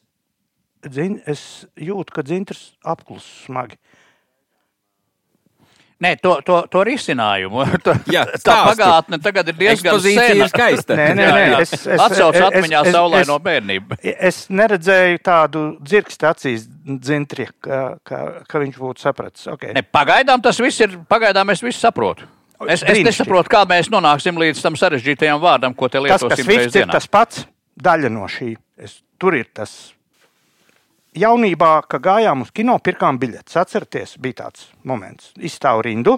dzin, 0.85 1.19
es 1.27 1.65
jūtu, 1.81 2.13
ka 2.15 2.25
dzintrs 2.27 2.75
apklus 2.85 3.25
smagi. 3.47 3.81
Nē, 6.05 6.11
to, 6.21 6.35
to, 6.45 6.59
to 6.71 6.83
risinājumu. 6.85 7.65
To, 7.85 7.95
Jā, 8.13 8.23
tā 8.29 8.39
stāsti. 8.43 8.69
pagātne 8.71 9.19
tagad 9.25 9.49
ir 9.53 9.57
diezgan 9.59 9.99
sena. 10.05 10.47
skaista. 10.53 10.97
Nē, 10.99 11.07
nē, 11.17 11.27
nē, 11.33 11.45
es- 11.63 11.73
es- 11.75 12.01
Atcauc 12.01 12.37
es- 12.37 12.45
atmiņā 12.51 12.81
es- 12.85 12.93
saulaino 12.95 13.37
es- 13.39 13.45
bērnību. 13.49 13.99
Es 14.31 14.39
neredzēju 14.53 15.19
tādu 15.25 15.65
dzirkstu 15.81 16.29
acīs, 16.29 16.69
dzintri, 17.01 17.49
ka, 17.65 17.97
ka, 18.05 18.21
ka 18.49 18.63
viņš 18.63 18.79
būtu 18.81 19.05
sapratis. 19.05 19.47
Okay. 19.57 19.73
Ne, 19.77 19.83
pagaidām 19.83 20.43
tas 20.45 20.61
viss 20.61 20.81
ir. 20.85 20.99
Pagaidām 21.11 21.51
es 21.55 21.65
visu 21.65 21.81
saprotu. 21.81 22.29
Es, 22.69 22.83
es 22.87 23.01
nesaprotu, 23.05 23.51
kā 23.51 23.65
mēs 23.69 23.91
nonāksim 23.93 24.37
līdz 24.41 24.61
tam 24.63 24.77
sarežģītajam 24.79 25.41
vārdam, 25.43 25.75
ko 25.77 25.89
te 25.91 25.99
tas, 25.99 26.23
kas 26.23 26.39
lietosim 26.39 26.47
viss 26.53 26.77
ir 26.79 26.87
tas 26.93 27.07
pats, 27.11 27.43
daļa 27.77 28.11
no 28.15 28.29
šī. 28.31 28.55
Es, 28.79 29.01
tur 29.21 29.35
ir 29.37 29.49
tas. 29.53 29.93
Jaunībā, 31.15 31.85
kad 31.87 32.03
gājām 32.03 32.43
uz 32.43 32.51
kino, 32.51 32.75
pirkām 32.83 33.21
biļetes. 33.23 33.55
Atcerieties, 33.61 34.17
bija 34.19 34.41
tāds 34.45 34.67
moments. 34.83 35.31
Izstāv 35.39 35.85
rindu, 35.87 36.17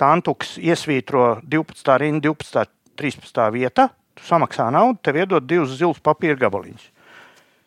Tantuks 0.00 0.56
iesvītro 0.58 1.40
12. 1.46 1.96
rindu, 2.00 2.32
12. 2.34 2.70
13. 3.00 3.42
vietā. 3.54 3.88
Tu 4.18 4.24
samaksā 4.26 4.66
naudu, 4.74 4.98
tev 5.04 5.20
iedod 5.20 5.46
divus 5.46 5.76
zilus 5.78 6.00
papīra 6.04 6.36
gabaliņus. 6.40 6.88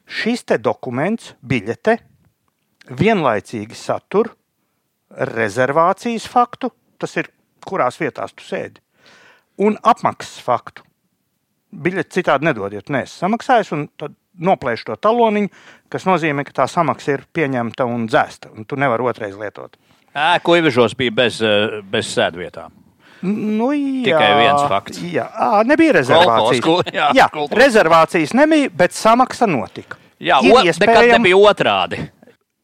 Šis 0.03 0.43
dokuments, 0.59 1.33
biļete, 1.41 1.97
vienlaicīgi 2.91 3.75
satur 3.75 4.33
rezervācijas 5.09 6.27
faktu, 6.27 6.73
tas 6.99 7.15
ir 7.17 7.29
kurās 7.65 7.99
vietās 8.01 8.33
tu 8.35 8.43
sēdi, 8.43 8.81
un 9.57 9.77
apmaksas 9.81 10.41
faktu. 10.43 10.83
Biļeti 11.71 12.19
citādi 12.19 12.45
nedod, 12.45 12.73
ja 12.73 12.81
tu 12.81 12.93
neesi 12.93 13.15
samaksājis, 13.15 13.71
un 13.73 13.87
tad 13.97 14.13
noplēš 14.39 14.83
to 14.85 14.95
taloniņu, 14.95 15.49
kas 15.89 16.05
nozīmē, 16.09 16.43
ka 16.45 16.51
tā 16.63 16.67
samaksa 16.69 17.11
ir 17.17 17.25
pieņemta 17.33 17.85
un 17.85 18.07
dzēsta, 18.07 18.51
un 18.57 18.65
tu 18.65 18.75
nevari 18.75 19.03
otrais 19.03 19.35
lietot. 19.35 19.75
Ēku 20.13 20.55
ievižos 20.59 20.95
bija 20.97 21.11
bez, 21.11 21.41
eh, 21.41 21.81
bez 21.83 22.05
sēdvietām. 22.15 22.71
Nu, 23.23 23.69
jā, 23.71 24.03
Tikai 24.03 24.31
viens 24.41 24.63
fakts. 24.67 24.99
Jā, 24.99 25.29
nebija 25.65 25.93
rezervācijas. 25.93 26.59
Kolkos, 26.61 26.83
kul- 26.83 26.93
jā, 26.99 27.09
jā, 27.15 27.27
kultūras. 27.31 27.61
rezervācijas 27.63 28.33
nebija, 28.35 28.69
bet 28.69 28.91
samaksa 28.91 29.47
notika. 29.47 29.97
Jā, 30.19 30.41
Ir 30.43 30.51
o, 30.53 30.57
nekad 30.59 30.73
iespējama- 30.73 31.17
nebija 31.17 31.37
otrādi. 31.39 32.09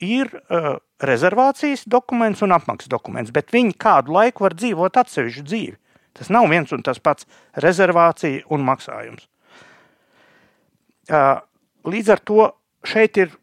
ir 0.02 0.28
uh, 0.50 0.78
rezervācijas 1.04 1.86
dokuments 1.88 2.42
un 2.42 2.52
apmaksas 2.56 2.88
dokuments, 2.92 3.32
bet 3.32 3.52
viņi 3.52 3.74
kādu 3.76 4.12
laiku 4.16 4.44
var 4.46 4.54
dzīvot 4.54 5.00
atsevišķu 5.00 5.44
dzīvi. 5.44 5.76
Tas 6.14 6.30
nav 6.30 6.48
viens 6.50 6.72
un 6.72 6.82
tas 6.84 7.00
pats- 7.00 7.26
rezervācija 7.66 8.44
un 8.50 8.64
maksājums. 8.68 9.28
Uh, 11.10 11.40
līdz 11.91 12.12
ar 12.15 12.22
to 12.25 12.50
šeit 12.88 13.17
ir 13.19 13.34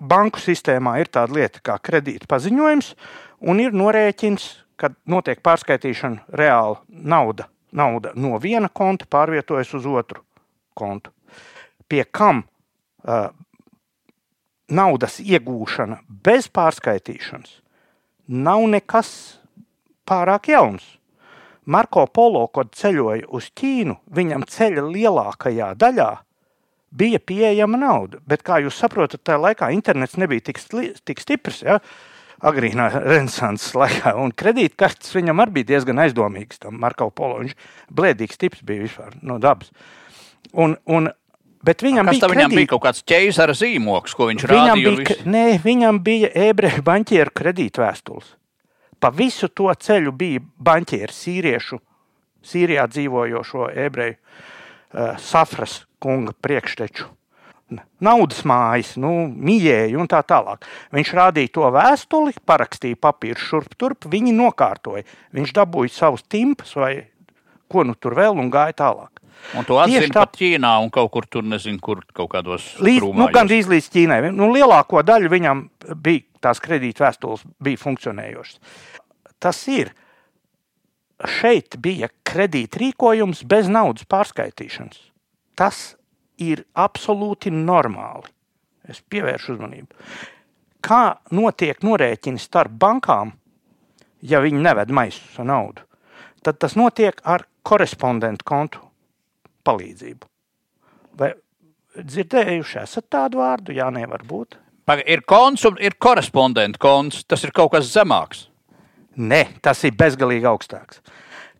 banku 0.00 0.40
sistēmā 0.42 0.98
ir 1.00 1.10
tāda 1.12 1.36
lieta 1.36 1.62
kā 1.64 1.78
kredīta 1.82 2.28
paziņojums, 2.30 2.92
un 3.48 3.60
ir 3.62 3.76
norēķins, 3.76 4.46
kad 4.76 4.96
notiek 5.08 5.40
pārskaitīšana 5.44 6.36
reāli 6.36 6.76
nauda, 6.88 7.48
nauda 7.72 8.12
no 8.14 8.36
viena 8.40 8.68
konta 8.68 9.08
pārvietojas 9.08 9.72
uz 9.78 9.86
otru 9.88 10.22
kontu. 10.76 11.12
Pie 11.88 12.04
kam 12.04 12.42
uh, 12.44 13.30
naudas 14.68 15.20
iegūšana 15.22 16.02
bez 16.08 16.50
pārskaitīšanas 16.52 17.60
nav 18.26 18.66
nekas 18.68 19.10
pārāk 20.06 20.50
jauns. 20.50 20.84
Marko 21.66 22.04
Polo, 22.06 22.44
kad 22.54 22.70
ceļoja 22.78 23.26
uz 23.34 23.48
Ķīnu, 23.58 23.96
viņam 24.14 24.44
ceļa 24.46 24.84
lielākajā 24.86 25.72
daļā 25.78 26.10
bija 26.96 27.20
pieejama 27.20 27.78
nauda. 27.80 28.20
Bet, 28.26 28.42
kā 28.46 28.58
jūs 28.64 28.78
saprotat, 28.80 29.22
tajā 29.26 29.38
laikā 29.42 29.70
internets 29.74 30.16
nebija 30.20 30.46
tik, 30.48 30.60
stli- 30.62 30.94
tik 31.06 31.20
stiprs. 31.22 31.62
Ja? 31.66 31.78
Agrīnā 32.46 32.90
renaissance 33.00 33.70
laikā, 33.76 34.12
un 34.20 34.32
kredītkartes 34.36 35.14
viņam 35.16 35.40
arī 35.44 35.54
bija 35.60 35.70
diezgan 35.74 36.02
aizdomīgas. 36.04 36.58
Tam 36.60 36.76
Marko 36.82 37.08
Polo 37.10 37.38
viņš 37.40 37.54
blēdīgs 37.96 38.36
tips 38.42 38.64
bija 38.68 38.84
vispār 38.84 39.14
no 39.24 39.38
dabas. 39.40 39.70
Un, 40.52 40.76
un, 40.84 41.08
bet 41.64 41.80
viņam 41.84 42.10
bija 42.12 42.28
viņam 42.28 42.34
kredīt- 42.36 42.58
bija 42.60 42.70
kaut 42.74 42.84
kāds 42.84 43.00
ķēzara 43.08 43.56
zīmoks, 43.56 44.12
ko 44.16 44.28
viņš 44.28 44.44
Viņam 44.44 44.68
rādīja? 44.76 44.96
bija, 44.96 45.06
viss? 45.14 45.24
nē, 45.24 45.46
viņam 45.64 46.02
bija 46.04 46.28
ebreju 46.48 46.82
banķieru 46.84 47.32
kredītvēstules. 47.40 48.34
Pa 49.00 49.10
visu 49.12 49.48
to 49.48 49.72
ceļu 49.72 50.12
bija 50.16 50.40
banķieri, 50.60 51.12
sīriešu, 51.12 51.80
Sīrijā 52.46 52.84
dzīvojošo 52.92 53.72
ebreju 53.74 54.14
uh, 54.14 54.44
Safras 55.20 55.82
kunga 56.02 56.32
priekšteču. 56.42 57.10
Naudas 57.98 58.44
mājas, 58.46 58.92
nu, 59.02 59.10
mīļēji 59.26 59.96
un 59.98 60.06
tā 60.06 60.20
tālāk. 60.22 60.62
Viņš 60.94 61.10
rādīja 61.18 61.50
to 61.56 61.66
vēstuli, 61.74 62.36
parakstīja 62.46 62.98
papīru 63.02 63.42
šurp 63.42 63.74
turp, 63.74 64.06
viņi 64.12 64.34
nokārtoja. 64.36 65.02
Viņš 65.34 65.54
dabūja 65.56 65.90
savus 65.90 66.22
timpus 66.30 66.76
vai 66.78 66.92
ko 67.66 67.82
nu 67.82 67.96
tur 67.98 68.14
vēl 68.14 68.38
un 68.38 68.52
gāja 68.54 68.76
tālāk. 68.84 69.22
Un 69.58 69.66
to 69.66 69.80
atzina 69.82 70.06
tā- 70.06 70.22
pat 70.22 70.38
Ķīnā 70.38 70.70
un 70.82 70.90
kaut 70.94 71.10
kur 71.12 71.26
tur, 71.26 71.42
nezinu, 71.42 71.80
kur 71.80 72.00
kaut 72.14 72.30
kādos 72.30 72.78
Līdz, 72.78 73.12
nu, 73.14 73.28
gan 73.34 73.50
līdz 73.50 73.90
Ķīnai. 73.92 74.32
Nu, 74.32 74.52
lielāko 74.54 75.02
daļu 75.02 75.28
viņam 75.28 75.68
bija 76.02 76.22
tās 76.40 76.62
kredītvēstules, 76.62 77.44
bija 77.62 77.82
funkcionējošas. 77.82 78.58
Tas 79.40 79.68
ir. 79.68 79.92
Šeit 81.24 81.78
bija 81.80 82.10
kredītrīkojums 82.28 83.44
bez 83.48 83.70
naudas 83.72 84.04
pārskaitīšanas. 84.10 84.98
Tas 85.56 85.94
ir 86.36 86.66
absolūti 86.76 87.52
normāli. 87.54 88.28
Es 88.86 89.00
pievēršu 89.00 89.54
uzmanību. 89.56 89.88
Kā 90.84 91.16
notiek 91.34 91.80
norēķini 91.82 92.38
starp 92.38 92.76
bankām, 92.78 93.32
ja 94.20 94.42
viņi 94.44 94.60
neved 94.62 94.92
maisus 94.94 95.40
ar 95.40 95.48
naudu? 95.48 95.86
Tad 96.44 96.60
tas 96.62 96.76
notiek 96.78 97.18
ar 97.24 97.46
korespondentu 97.66 98.46
kontu 98.46 98.84
palīdzību. 99.66 100.28
Vai 101.18 101.32
dzirdējuši 101.96 102.78
esat 102.84 103.08
tādu 103.10 103.40
vārdu? 103.40 103.74
Jā, 103.74 103.88
nevar 103.90 104.22
būt. 104.28 104.60
Ir 104.86 105.24
konts 105.26 105.64
un 105.66 105.80
ir 105.82 105.96
korespondenta 105.98 106.78
konts. 106.78 107.24
Tas 107.26 107.42
ir 107.42 107.50
kaut 107.56 107.72
kas 107.72 107.88
zemāks. 107.90 108.46
Nē, 109.16 109.42
tas 109.64 109.80
ir 109.88 109.94
bezgalīgi 109.96 110.46
augstāks. 110.48 111.00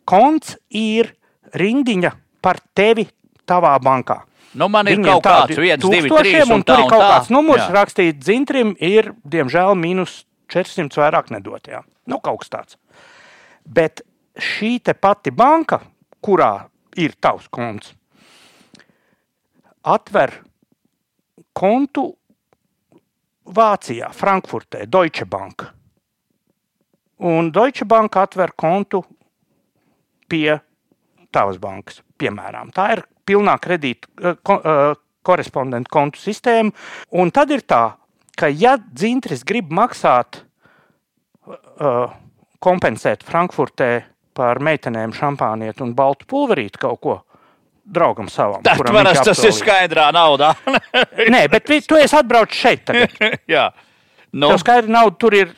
Konts 0.06 0.56
ir 0.70 1.14
rindiņa 1.56 2.12
par 2.44 2.60
tevi 2.76 3.06
tavā 3.48 3.74
bankā. 3.82 4.20
Nu, 4.56 4.68
man 4.72 4.88
ir 4.88 4.96
Viņiem 4.96 5.18
kaut 5.18 5.24
kāds 5.26 5.58
viens, 5.60 5.82
divi, 5.84 6.08
trīs, 6.08 6.48
un 6.52 6.62
tur 6.64 6.76
tā 6.76 6.78
ir 6.80 6.84
un 6.86 6.90
kaut 6.90 7.02
tā. 7.02 7.08
kāds 7.12 7.30
numurs 7.32 7.64
Jā. 7.64 7.72
rakstīts 7.76 8.22
dzintrim, 8.24 8.72
ir 8.80 9.10
diemžēl 9.28 9.74
mīnus 9.76 10.22
400 10.52 10.96
vairāk 11.02 11.32
nedot. 11.34 11.66
Jā. 11.68 11.82
Nu, 12.08 12.20
kaut 12.24 12.40
kas 12.44 12.52
tāds. 12.52 12.78
Bet 13.66 14.00
šī 14.38 14.76
te 14.84 14.94
pati 14.94 15.32
banka, 15.34 15.80
kurā 16.24 16.68
ir 16.96 17.16
tavs 17.20 17.48
konts, 17.52 17.92
atver 19.84 20.32
kontu 21.56 22.12
Vācijā, 23.46 24.08
Frankfurtē, 24.16 24.86
Deutsche 24.90 25.26
Bank. 25.30 25.68
Un 27.24 27.50
Deutsche 27.52 27.86
Bank 27.88 28.16
atver 28.20 28.52
kontu 28.56 29.02
pie 30.28 30.58
tavas 31.32 31.58
bankas. 31.60 32.02
Piemēram, 32.18 32.72
tā 32.76 32.90
ir 32.96 33.04
pilnā 33.28 33.56
kredīta 33.60 34.08
eh, 34.22 34.36
ko, 34.46 34.58
uh, 34.60 34.96
korespondentu 35.26 35.92
kontu 35.92 36.20
sistēma. 36.22 36.72
Un 37.18 37.32
tad 37.34 37.52
ir 37.52 37.64
tā, 37.68 37.96
ka 38.36 38.50
ja 38.52 38.76
dzintris 38.78 39.44
grib 39.48 39.72
maksāt, 39.74 40.42
uh, 41.46 42.12
kompensēt 42.62 43.24
Frankfurtē 43.26 43.90
par 44.36 44.60
meitenēm 44.64 45.14
šampānietu 45.16 45.84
un 45.86 45.94
baltu 45.96 46.28
pulverīti 46.28 46.80
kaut 46.82 47.00
ko 47.04 47.16
draugam 47.86 48.28
savam. 48.32 48.62
Tad 48.66 48.82
parasti 48.82 49.30
tas 49.30 49.42
ir 49.46 49.54
skaidrā 49.54 50.08
naudā. 50.14 50.52
Nē, 51.32 51.46
bet 51.52 51.68
tu 51.86 51.98
esi 51.98 52.18
atbraucis 52.18 52.62
šeit. 52.64 52.84
Tagad. 52.88 53.14
Jā. 53.54 53.68
Nu, 54.36 54.50
Tev 54.50 54.60
skaidri 54.60 54.92
nauda 54.92 55.16
tur 55.20 55.36
ir 55.38 55.54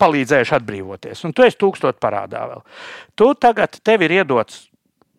palīdzējuši 0.00 0.54
atbrīvoties, 0.58 1.24
un 1.26 1.34
tu 1.36 1.44
esi 1.46 1.58
tūkstot 1.60 2.00
parādā 2.02 2.44
vēl. 2.50 2.62
Tu 3.16 3.28
tagad 3.40 3.78
tev 3.84 4.04
ir 4.06 4.18
iedots 4.20 4.66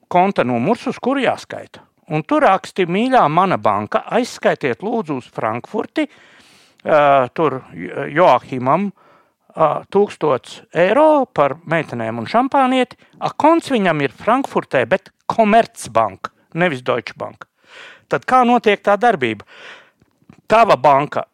konta 0.08 0.46
numurs, 0.48 0.86
uz 0.88 1.00
kuru 1.04 1.24
jāskaita. 1.26 1.84
Un 2.14 2.24
tur 2.24 2.46
raksti, 2.48 2.86
mīļā 2.88 3.26
mana 3.28 3.58
banka, 3.60 4.06
aizskaitiet 4.16 4.84
lūdzu 4.86 5.18
uz 5.20 5.28
Frankfurti, 5.36 6.08
uh, 6.08 7.28
tur 7.36 7.60
Joachimam, 8.14 8.88
uh, 8.88 9.84
1000 9.92 10.62
eiro 10.86 11.26
par 11.34 11.58
meitenēm 11.68 12.22
un 12.22 12.30
šampānieti. 12.30 13.00
A, 13.20 13.34
konts 13.34 13.74
viņam 13.74 14.06
ir 14.06 14.16
Frankfurtē, 14.16 14.86
bet 14.88 15.12
Komercbanka, 15.28 16.32
nevis 16.56 16.86
Deutsche 16.86 17.18
Bank. 17.20 17.44
Tad 18.08 18.24
kā 18.30 18.46
notiek 18.48 18.80
tā 18.80 18.96
darbība? 18.96 19.44
Tava 20.48 20.78
banka 20.80 21.26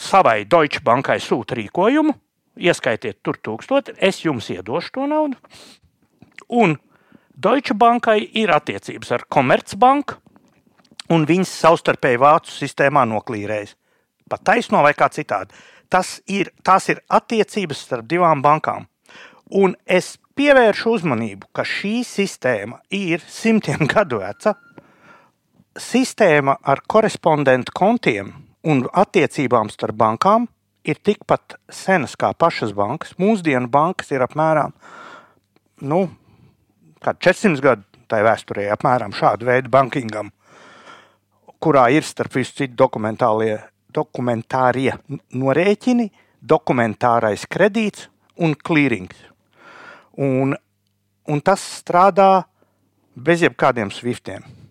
savai 0.00 0.44
Deutsche 0.50 0.82
Bankai 0.84 1.18
sūta 1.22 1.56
rīkojumu, 1.58 2.14
ieskaitiet 2.58 3.20
tur 3.22 3.38
tūkstoti, 3.42 3.96
es 3.98 4.22
jums 4.24 4.50
iedošu 4.54 4.92
to 4.94 5.06
naudu. 5.10 5.38
Un 6.48 6.76
Deutsche 7.34 7.74
Bankai 7.74 8.20
ir 8.34 8.52
attiecības 8.54 9.14
ar 9.16 9.24
Komercbanku, 9.28 10.18
un 11.14 11.26
viņas 11.28 11.52
savstarpēji 11.60 12.20
vācu 12.22 12.52
sistēmā 12.54 13.04
noklīrējas. 13.10 13.74
Pa 14.30 14.38
taisno 14.40 14.80
vai 14.82 14.94
kā 14.96 15.10
citādi. 15.12 15.52
Tas 15.92 16.16
ir, 16.30 16.50
tās 16.64 16.88
ir 16.88 17.02
attiecības 17.12 17.82
starp 17.86 18.08
divām 18.08 18.40
bankām. 18.42 18.86
Un 19.52 19.74
es 19.84 20.14
pievēršu 20.34 20.94
uzmanību, 20.96 21.50
ka 21.52 21.66
šī 21.68 22.00
sistēma 22.08 22.80
ir 22.94 23.22
simtiem 23.28 23.84
gadu 23.90 24.22
veca. 24.22 24.56
Sistēma 25.74 26.56
ar 26.62 26.80
korespondentu 26.88 27.74
kontiem 27.74 28.32
un 28.64 28.84
attiecībām 28.92 29.70
starp 29.72 29.96
bankām 30.00 30.48
ir 30.84 31.00
tikpat 31.00 31.56
senas 31.72 32.16
kā 32.16 32.32
pašas 32.36 32.72
bankas. 32.76 33.14
Mūsdienu 33.20 33.68
bankas 33.72 34.12
ir 34.12 34.24
apmēram 34.24 34.74
nu, 35.84 36.06
400 37.04 37.60
gadu 37.64 37.84
tai 38.08 38.22
vēsturē, 38.24 38.68
apmēram 38.72 39.14
šādu 39.16 39.48
veidu 39.48 39.72
bankingam, 39.72 40.30
kurā 41.62 41.88
ir 41.92 42.04
starp 42.04 42.36
visu 42.36 42.54
citu 42.60 42.76
dokumentārie 43.94 44.92
norēķini, 45.32 46.10
dokumentārais 46.44 47.46
kredīts 47.48 48.08
un 48.36 48.54
klīrings. 48.54 49.16
Un, 50.20 50.54
un 51.26 51.40
tas 51.40 51.62
strādā 51.80 52.44
bez 53.16 53.42
jebkādiem 53.42 53.90
swiftiem. 53.94 54.63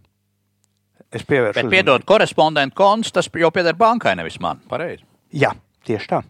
Es 1.13 1.25
pievēršu 1.29 1.61
Bet, 1.61 1.69
piedod, 1.69 2.05
korespondentu 2.09 2.77
konts, 2.79 3.11
tas 3.13 3.29
jau 3.29 3.51
pieder 3.53 3.77
bankai, 3.77 4.15
nevis 4.17 4.39
man. 4.41 4.61
Pareizi. 4.69 5.03
Jā, 5.33 5.53
tieši 5.85 6.09
tā. 6.09 6.23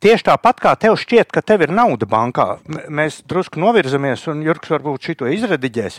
Tieši 0.00 0.24
tāpat 0.30 0.60
kā 0.64 0.70
tev 0.80 0.94
šķiet, 0.96 1.28
ka 1.28 1.42
tev 1.44 1.66
ir 1.66 1.72
nauda 1.76 2.06
bankā, 2.08 2.46
mēs 2.88 3.18
drusku 3.28 3.60
novirzamies, 3.60 4.22
un 4.32 4.40
Jurks 4.46 4.70
varbūt 4.72 5.10
šito 5.10 5.28
izrediģēs. 5.28 5.98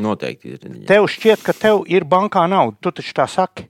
Noteikti 0.00 0.54
izredzēt. 0.54 0.86
Tev 0.88 1.08
šķiet, 1.12 1.42
ka 1.44 1.52
tev 1.52 1.82
ir 1.92 2.06
bankā 2.08 2.46
nauda. 2.48 2.78
Tu 2.80 2.94
taču 2.96 3.12
tā 3.18 3.26
saki. 3.28 3.66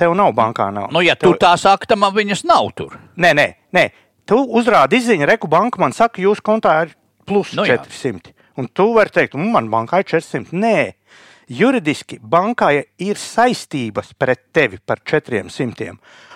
Tev 0.00 0.16
nav 0.16 0.32
bankā 0.32 0.70
naudas. 0.72 0.94
Nu, 0.96 1.04
ja 1.04 1.12
tu 1.20 1.34
tā 1.36 1.52
saki, 1.60 1.90
tad 1.90 2.00
man 2.00 2.16
viņas 2.16 2.46
nav 2.48 2.72
tur. 2.78 2.96
Nē, 3.20 3.34
nē, 3.36 3.46
nē. 3.76 3.84
Tu 4.24 4.38
uzrādi 4.40 4.96
izziņu, 4.96 5.28
reku 5.28 5.50
banka 5.52 5.82
man 5.82 5.92
saka, 5.92 6.24
jūsu 6.24 6.40
kontā 6.46 6.78
ir 6.86 6.96
plus 7.28 7.52
Nu 7.52 7.66
nu, 7.66 7.68
jā. 7.68 7.82
400. 7.84 8.32
Un 8.56 8.68
tu 8.72 8.94
vari 8.96 9.12
teikt, 9.12 9.34
"Nu, 9.34 9.50
man 9.52 9.68
bankā 9.68 10.00
ir 10.00 10.08
400. 10.08 10.56
Nē, 10.56 10.94
juridiski 11.58 12.18
bankai 12.22 12.82
ir 13.02 13.20
saistības 13.20 14.12
pret 14.18 14.48
tevi 14.54 14.78
par 14.86 15.02
400. 15.04 15.92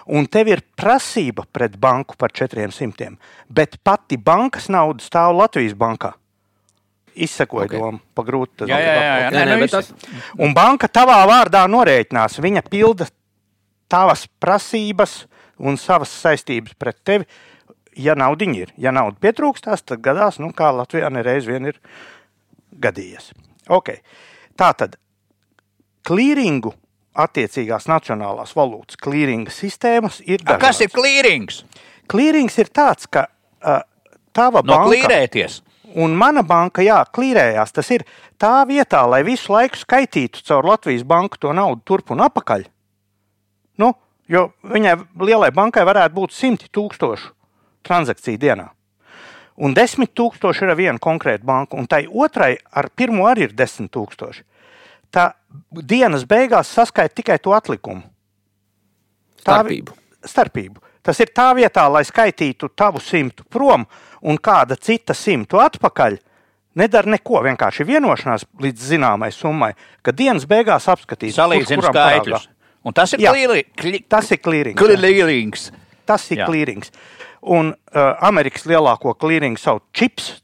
Un 0.06 0.28
tev 0.30 0.52
ir 0.52 0.62
prasība 0.78 1.46
pret 1.52 1.76
banku 1.82 2.14
par 2.18 2.35
400. 2.35 3.16
Bet 3.49 3.80
pati 3.82 4.18
bankas 4.18 4.68
nauda 4.70 5.02
stāv 5.02 5.35
Latvijas 5.35 5.75
bankā. 5.75 6.12
Izsekoja 7.16 7.64
Ok. 7.64 7.73
okay. 7.73 7.80
domu, 7.80 8.00
pagrūti. 8.14 8.69
Jā, 8.69 8.78
jā, 8.78 8.93
jā, 8.93 9.14
jā. 9.23 9.30
Nē, 9.32 9.45
nē, 9.49 9.54
nu 9.56 9.64
bet 9.64 9.73
viss. 9.73 9.88
tas, 9.88 10.34
Un 10.38 10.52
banka 10.54 10.88
tavā 10.88 11.23
vārdā 11.26 11.64
norēķinās. 11.71 12.38
Viņa 12.45 12.62
pilda 12.69 13.08
tavas 13.88 14.26
prasības 14.40 15.25
un 15.56 15.80
savas 15.80 16.12
saistības 16.12 16.76
pret 16.78 17.00
tevi. 17.04 17.26
Ja 17.97 18.12
nauda 18.12 18.45
ir, 18.52 18.75
ja 18.76 18.93
nauda 18.93 19.17
pietrūkstās, 19.25 19.80
tad 19.88 20.02
gadās, 20.04 20.36
nu, 20.36 20.50
kā 20.52 20.69
Latvijā 20.76 21.08
nereiz 21.08 21.47
vien 21.49 21.64
ir 21.71 21.78
gadījies. 22.76 23.30
Okay. 23.73 24.02
Tā 24.56 24.69
tad 24.76 24.99
klīringu 26.06 26.73
attiecīgās 27.16 27.88
nacionālās 27.90 28.52
valūtas 28.56 28.99
klīringa 29.00 29.52
sistēmas 29.54 30.21
ir 30.26 30.42
A, 30.45 30.58
Kas 30.60 30.80
ir 30.80 30.90
dažādas. 30.90 30.97
klīrings? 30.97 31.62
Klīrings 32.10 32.58
ir 32.62 32.71
tāds, 32.71 33.08
ka 33.10 33.26
uh, 33.26 33.80
tava 34.36 34.62
No 34.62 34.76
banka 34.76 34.92
klīrēties. 34.92 35.62
Un 35.97 36.12
mana 36.19 36.42
banka, 36.45 36.82
jā, 36.84 36.99
klīrējās. 37.08 37.73
Tas 37.73 37.90
ir 37.95 38.04
tā 38.38 38.60
vietā, 38.69 39.00
lai 39.08 39.23
visu 39.25 39.54
laiku 39.54 39.78
skaitītu 39.80 40.42
caur 40.45 40.66
Latvijas 40.69 41.06
banku 41.08 41.40
to 41.40 41.54
naudu 41.56 41.80
turp 41.88 42.12
un 42.12 42.21
atpakaļ. 42.26 42.66
Nu, 43.80 43.95
jo 44.28 44.50
viņai 44.66 44.97
lielai 45.25 45.50
bankai 45.56 45.86
varētu 45.88 46.14
būt 46.19 46.36
simti 46.36 46.69
tūkstoši 46.73 47.32
transakciju 47.86 48.40
dienā. 48.42 48.69
Un 49.56 49.73
desmit 49.73 50.12
tūkstoši 50.12 50.66
ir 50.66 50.75
ar 50.75 50.76
vienu 50.76 51.00
konkrētu 51.00 51.47
banku, 51.49 51.78
un 51.80 51.86
tai 51.88 52.04
otrai 52.06 52.58
ar 52.76 52.90
pirmo 52.92 53.25
arī 53.30 53.47
ir 53.47 53.56
desmit 53.56 53.88
tūkstoši. 53.95 54.45
Tā 55.16 55.30
dienas 55.88 56.26
beigās 56.28 56.68
saskaita 56.76 57.14
tikai 57.22 57.38
to 57.40 57.54
atlikumu. 57.56 58.02
Tā 59.46 59.60
Starpību. 59.62 59.94
starpību. 60.26 60.82
Tas 61.06 61.20
ir 61.22 61.30
tā 61.32 61.52
vietā, 61.54 61.84
lai 61.92 62.02
skaitītu 62.04 62.68
tavu 62.76 62.98
simtu 63.00 63.44
prom 63.48 63.84
un 64.26 64.36
kāda 64.42 64.76
cita 64.76 65.14
simtu 65.14 65.60
atpakaļ. 65.62 66.18
Nedara 66.76 67.08
neko, 67.14 67.40
vienkārši 67.46 67.86
vienošanās 67.88 68.44
līdz 68.60 68.82
zināmai 68.90 69.30
summai, 69.32 69.70
ka 70.04 70.12
dienas 70.12 70.44
beigās 70.44 70.88
apskatīs 70.92 71.38
kuram 71.38 71.86
skaitļus. 71.86 72.48
Un 72.84 72.92
tas 72.92 73.12
ir 73.14 73.20
Jā. 73.24 73.32
klīri- 73.32 73.64
kli- 73.76 74.02
Tas 74.08 74.30
ir 74.30 74.38
klīrings. 74.38 74.76
klīrings. 74.76 75.70
Tas 76.06 76.30
ir 76.30 76.38
klīrings. 76.44 76.90
Un 77.42 77.70
uh, 77.94 78.14
Amerikas 78.20 78.66
lielāko 78.66 79.14
klīringu 79.16 79.58
sauc 79.58 79.82
CHIPS. 79.94 80.42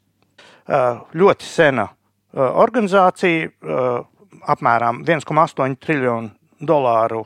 Uh, 0.69 1.03
ļoti 1.15 1.43
sena 1.43 1.89
uh, 1.89 2.41
organizācija, 2.63 3.51
uh, 3.63 4.05
apmēram 4.49 5.03
1,8 5.07 5.77
triljonu 5.83 6.33
dolāru 6.63 7.25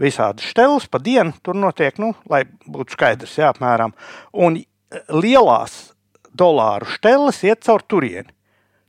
visādi 0.00 0.44
štelis 0.44 0.88
pa 0.90 1.00
dienu. 1.02 1.34
Tur 1.44 1.56
notiek, 1.58 1.98
nu, 2.02 2.12
lai 2.30 2.44
būtu 2.66 2.96
skaidrs, 2.96 3.38
jā, 3.38 3.52
apmēram. 3.52 3.94
Un 4.32 4.60
lielās 5.12 5.92
dolāru 6.32 6.88
štelis 6.96 7.42
iet 7.46 7.64
caur 7.66 7.84
turieni. 7.84 8.30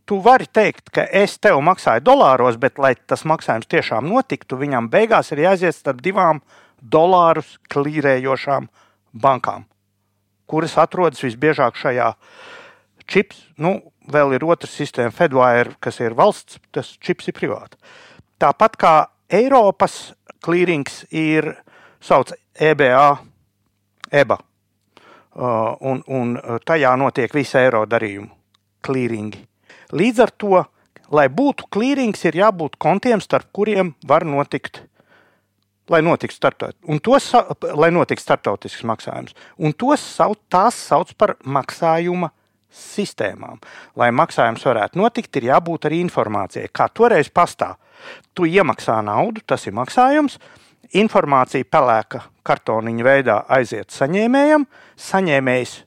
Tu 0.03 0.17
vari 0.19 0.49
teikt, 0.51 0.89
ka 0.91 1.05
es 1.15 1.37
tev 1.39 1.61
maksāju 1.63 2.03
dolāros, 2.03 2.57
bet, 2.59 2.75
lai 2.81 2.91
tas 3.07 3.23
maksājums 3.23 3.69
tiešām 3.71 4.09
notiktu, 4.09 4.59
viņam 4.59 4.89
beigās 4.91 5.31
ir 5.31 5.45
jāiziet 5.45 5.77
starp 5.77 6.01
divām 6.03 6.41
dolārus 6.83 7.55
klīrējošām 7.71 8.67
bankām, 9.23 9.63
kuras 10.49 10.75
atrodas 10.81 11.23
visbiežāk 11.23 11.79
šajā 11.79 12.09
čips. 13.07 13.45
Nu, 13.55 13.77
vēl 14.11 14.35
ir 14.37 14.45
otrs 14.47 14.75
sistēma, 14.77 15.13
Fedwire, 15.15 15.75
kas 15.83 15.99
ir 16.03 16.15
valsts, 16.17 16.59
tas 16.71 16.93
čips 17.03 17.29
ir 17.29 17.37
privāts. 17.37 17.77
Tāpat 18.41 18.77
kā 18.79 18.93
Eiropas 19.33 20.13
klīrings 20.43 21.03
ir 21.09 21.53
sauc 22.03 22.33
EBA, 22.59 23.17
EBA. 24.11 24.39
Uh, 25.33 25.73
un, 25.89 26.03
un 26.13 26.35
tajā 26.61 26.91
notiek 26.99 27.31
visi 27.33 27.57
eiro 27.57 27.87
darījumu 27.89 28.29
klīringi. 28.85 29.39
Līdz 29.97 30.19
ar 30.21 30.31
to, 30.37 30.59
lai 31.13 31.25
būtu 31.33 31.65
klīrings, 31.73 32.21
ir 32.27 32.37
jābūt 32.37 32.77
kontiem, 32.81 33.21
starp 33.23 33.49
kuriem 33.55 33.95
var 34.05 34.27
notikt, 34.29 34.83
lai 35.89 36.03
un 36.03 36.99
tos, 37.01 37.31
lai 37.73 37.89
notiktu 37.91 38.23
startautisks 38.23 38.85
maksājums. 38.85 39.33
Un 39.57 39.73
tos 39.73 40.03
sauc, 40.05 40.37
tās 40.49 40.77
sauc 40.77 41.15
par 41.17 41.35
maksājuma 41.43 42.29
sistēmām. 42.73 43.61
Lai 43.99 44.09
maksājums 44.15 44.65
varētu 44.65 44.99
notikt, 44.99 45.35
ir 45.37 45.49
jābūt 45.51 45.87
arī 45.89 46.01
informācijai, 46.03 46.71
kā 46.73 46.89
toreiz 46.89 47.29
pastāv. 47.29 47.77
Tu 48.33 48.49
iemaksā 48.57 48.99
naudu, 49.05 49.43
tas 49.45 49.67
ir 49.69 49.75
maksājums. 49.77 50.39
Informācija 50.97 51.65
pelēka 51.65 52.25
kartoniņa 52.45 53.05
veidā 53.05 53.39
aiziet 53.57 53.93
saņēmējam. 53.93 54.67
Saņēmējs 54.99 55.77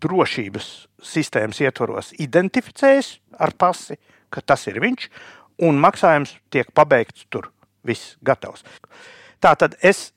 drošības 0.00 0.68
sistēmas 1.02 1.60
ietvaros 1.64 2.12
identificējas 2.20 3.16
ar 3.40 3.54
pasi, 3.58 3.96
ka 4.30 4.42
tas 4.44 4.66
ir 4.70 4.78
viņš, 4.82 5.08
un 5.66 5.80
maksājums 5.82 6.36
tiek 6.52 6.70
pabeigts 6.74 7.26
tur. 7.30 7.50
Viss 7.86 8.18
gatavs. 8.20 8.60
Tā 9.40 9.54
tad 9.56 9.78
es 9.80 10.10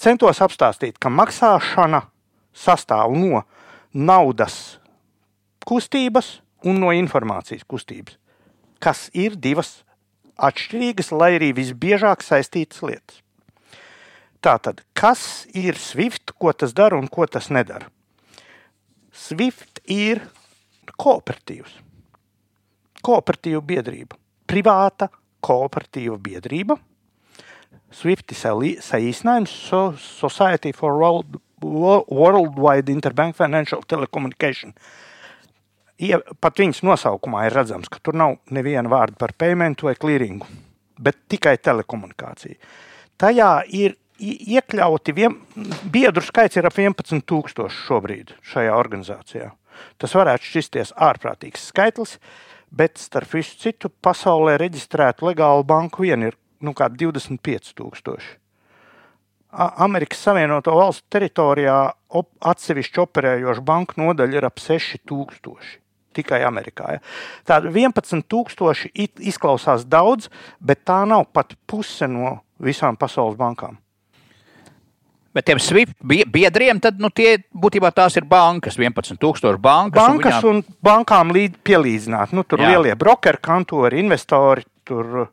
centos 0.00 0.40
apstāstīt, 0.40 0.96
ka 0.96 1.12
maksāšana 1.12 2.06
sastāv 2.56 3.12
no 3.16 3.42
naudas 3.92 4.78
kustības 5.68 6.40
un 6.66 6.78
no 6.82 6.92
informācijas 6.94 7.64
kustības, 7.68 8.16
kas 8.82 9.08
ir 9.14 9.36
divas 9.36 9.82
atšķirīgas, 10.42 11.12
lai 11.14 11.34
arī 11.36 11.52
visbiežāk 11.56 12.22
saistītas 12.24 12.82
lietas. 12.82 13.20
Tātad, 14.42 14.80
kas 14.98 15.46
ir 15.54 15.78
SWIFT, 15.78 16.34
ko 16.34 16.50
tas 16.50 16.72
dara 16.74 16.98
un 16.98 17.06
ko 17.06 17.28
tas 17.30 17.46
nedara? 17.54 17.86
SWIFT 19.14 19.84
ir 19.92 20.22
kooperatīvs, 20.98 21.76
kooperatīva 23.06 23.62
biedrība, 23.62 24.18
privāta 24.50 25.12
kooperatīva 25.46 26.18
biedrība. 26.18 26.78
SWIFT 27.92 28.34
ir 28.34 28.40
saīsinājums 28.82 29.54
Society 30.00 30.72
for 30.74 30.98
World, 30.98 31.38
Worldwide 31.62 32.90
Interbank 32.90 33.36
Financial 33.38 33.82
Telecommunication. 33.86 34.72
Ja, 34.74 35.10
pat 36.40 36.60
viņas 36.60 36.82
nosaukumā 36.86 37.46
ir 37.46 37.56
redzams, 37.56 37.90
ka 37.92 38.00
tur 38.02 38.16
nav 38.18 38.38
neviena 38.50 38.90
vārda 38.90 39.18
par 39.18 39.34
paymentu 39.38 39.88
vai 39.88 39.96
clearingu, 39.98 40.48
bet 40.98 41.24
tikai 41.30 41.56
telekomunikācija. 41.58 42.58
Tajā 43.20 43.50
ir 43.70 43.96
iekļauti, 44.22 45.14
vien, 45.16 45.36
biedru 45.90 46.22
skaits 46.24 46.58
ir 46.58 46.66
ap 46.68 46.78
11,000 46.78 47.68
šobrīd 47.86 48.34
šajā 48.52 48.74
organizācijā. 48.78 49.50
Tas 49.98 50.14
varētu 50.14 50.48
šķisties 50.48 50.94
ārprātīgs 51.00 51.68
skaitlis, 51.72 52.18
bet 52.70 53.00
starp 53.00 53.32
visu 53.34 53.58
citu 53.60 53.90
pasaulē 54.02 54.58
reģistrētu 54.60 55.26
legālu 55.30 55.64
banku 55.66 56.06
vien 56.06 56.28
ir 56.28 56.38
nu, 56.62 56.74
25,000. 56.74 58.38
Amerikas 59.52 60.22
Savienoto 60.24 60.72
Valstu 60.78 61.04
teritorijā 61.12 61.76
atsevišķi 62.52 63.02
operējoša 63.02 63.64
banka 63.68 64.00
nodaļa 64.00 64.38
ir 64.38 64.48
ap 64.48 64.62
6,000 64.62 65.81
tikai 66.14 66.42
Amerikā. 66.46 66.96
Ja. 66.96 67.02
Tāda 67.48 67.72
11,000 67.72 68.92
izklausās 69.20 69.86
daudz, 69.88 70.28
bet 70.60 70.84
tā 70.88 71.02
nav 71.08 71.28
pat 71.32 71.56
puse 71.66 72.08
no 72.10 72.38
visām 72.62 72.98
pasaules 73.00 73.38
bankām. 73.40 73.78
Bet 75.32 75.46
tiem 75.48 75.60
SWIFT 75.62 75.96
biedriem, 76.04 76.80
tad 76.84 76.98
nu, 77.00 77.08
tie 77.08 77.38
būtībā 77.56 77.88
tās 77.96 78.18
ir 78.20 78.26
bankas, 78.28 78.76
11,000 78.76 79.56
bankas. 79.64 79.96
Bankas 79.96 80.44
un, 80.44 80.60
viņām... 80.60 80.72
un 80.76 80.80
bankām 80.84 81.32
līd, 81.32 81.56
pielīdzināt. 81.64 82.34
Nu, 82.36 82.44
tur 82.44 82.60
Jā. 82.60 82.74
lielie 82.74 82.92
brokeri, 83.00 83.40
kantori, 83.40 84.02
investori, 84.04 84.66
tur 84.84 85.30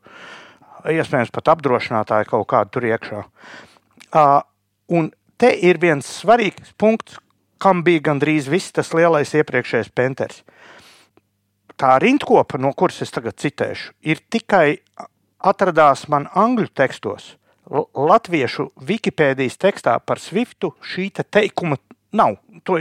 iespējams 0.88 1.32
pat 1.34 1.52
apdrošinātāji 1.52 2.30
kaut 2.30 2.48
kādi 2.48 2.72
tur 2.72 2.86
iekšā. 2.88 3.24
Uh, 4.10 4.38
un 4.96 5.10
te 5.36 5.52
ir 5.68 5.80
viens 5.82 6.08
svarīgs 6.22 6.72
punkts, 6.80 7.20
kam 7.60 7.84
bija 7.84 8.06
gandrīz 8.08 8.48
viss 8.48 8.72
tas 8.72 8.94
lielais 8.96 9.34
iepriekšējais 9.36 9.92
penters. 9.92 10.40
Tā 11.80 11.96
rindkopa, 12.02 12.58
no 12.60 12.74
kuras 12.76 13.00
es 13.00 13.12
tagad 13.14 13.38
citēšu, 13.40 13.94
ir 14.04 14.20
tikai 14.28 14.80
atradās 15.40 16.04
man 16.12 16.26
angļu 16.36 16.68
tekstos 16.76 17.36
latviešu 17.70 18.70
Wikipēdijas 18.84 19.56
tekstā 19.60 19.94
par 20.04 20.20
Swiftu 20.20 20.74
šī 20.84 21.08
te 21.14 21.24
teikuma 21.24 21.78
nav. 22.12 22.36
To 22.66 22.76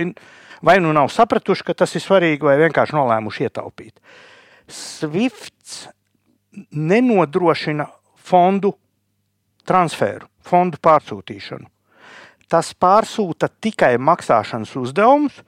vai 0.66 0.80
nu 0.84 0.92
nav 0.94 1.12
sapratuši, 1.14 1.64
ka 1.64 1.78
tas 1.84 1.96
ir 1.96 2.04
svarīgi, 2.04 2.44
vai 2.44 2.58
vienkārši 2.60 2.98
nolēmuši 2.98 3.48
ietaupīt. 3.48 4.02
Swifts 4.68 5.88
nenodrošina 6.72 7.88
fondu 8.30 8.74
transferu, 9.70 10.28
fondu 10.44 10.82
pārsūtīšanu. 10.82 11.70
Tas 12.50 12.74
pārsūta 12.74 13.52
tikai 13.62 13.94
maksāšanas 14.02 14.74
uzdevumus, 14.82 15.44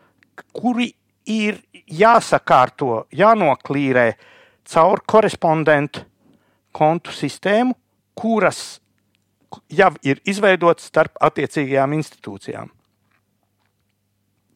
kuri 0.54 0.92
ir 1.26 1.62
jāsakārto, 1.88 3.06
jānoklīrē 3.12 4.14
caur 4.72 5.02
korespondentu 5.08 6.06
kontu 6.72 7.12
sistēmu, 7.12 7.76
kuras 8.16 8.80
jau 9.70 9.92
ir 10.08 10.22
izveidots 10.28 10.88
starp 10.88 11.18
attiecīgajām 11.20 11.98
institūcijām. 12.00 12.70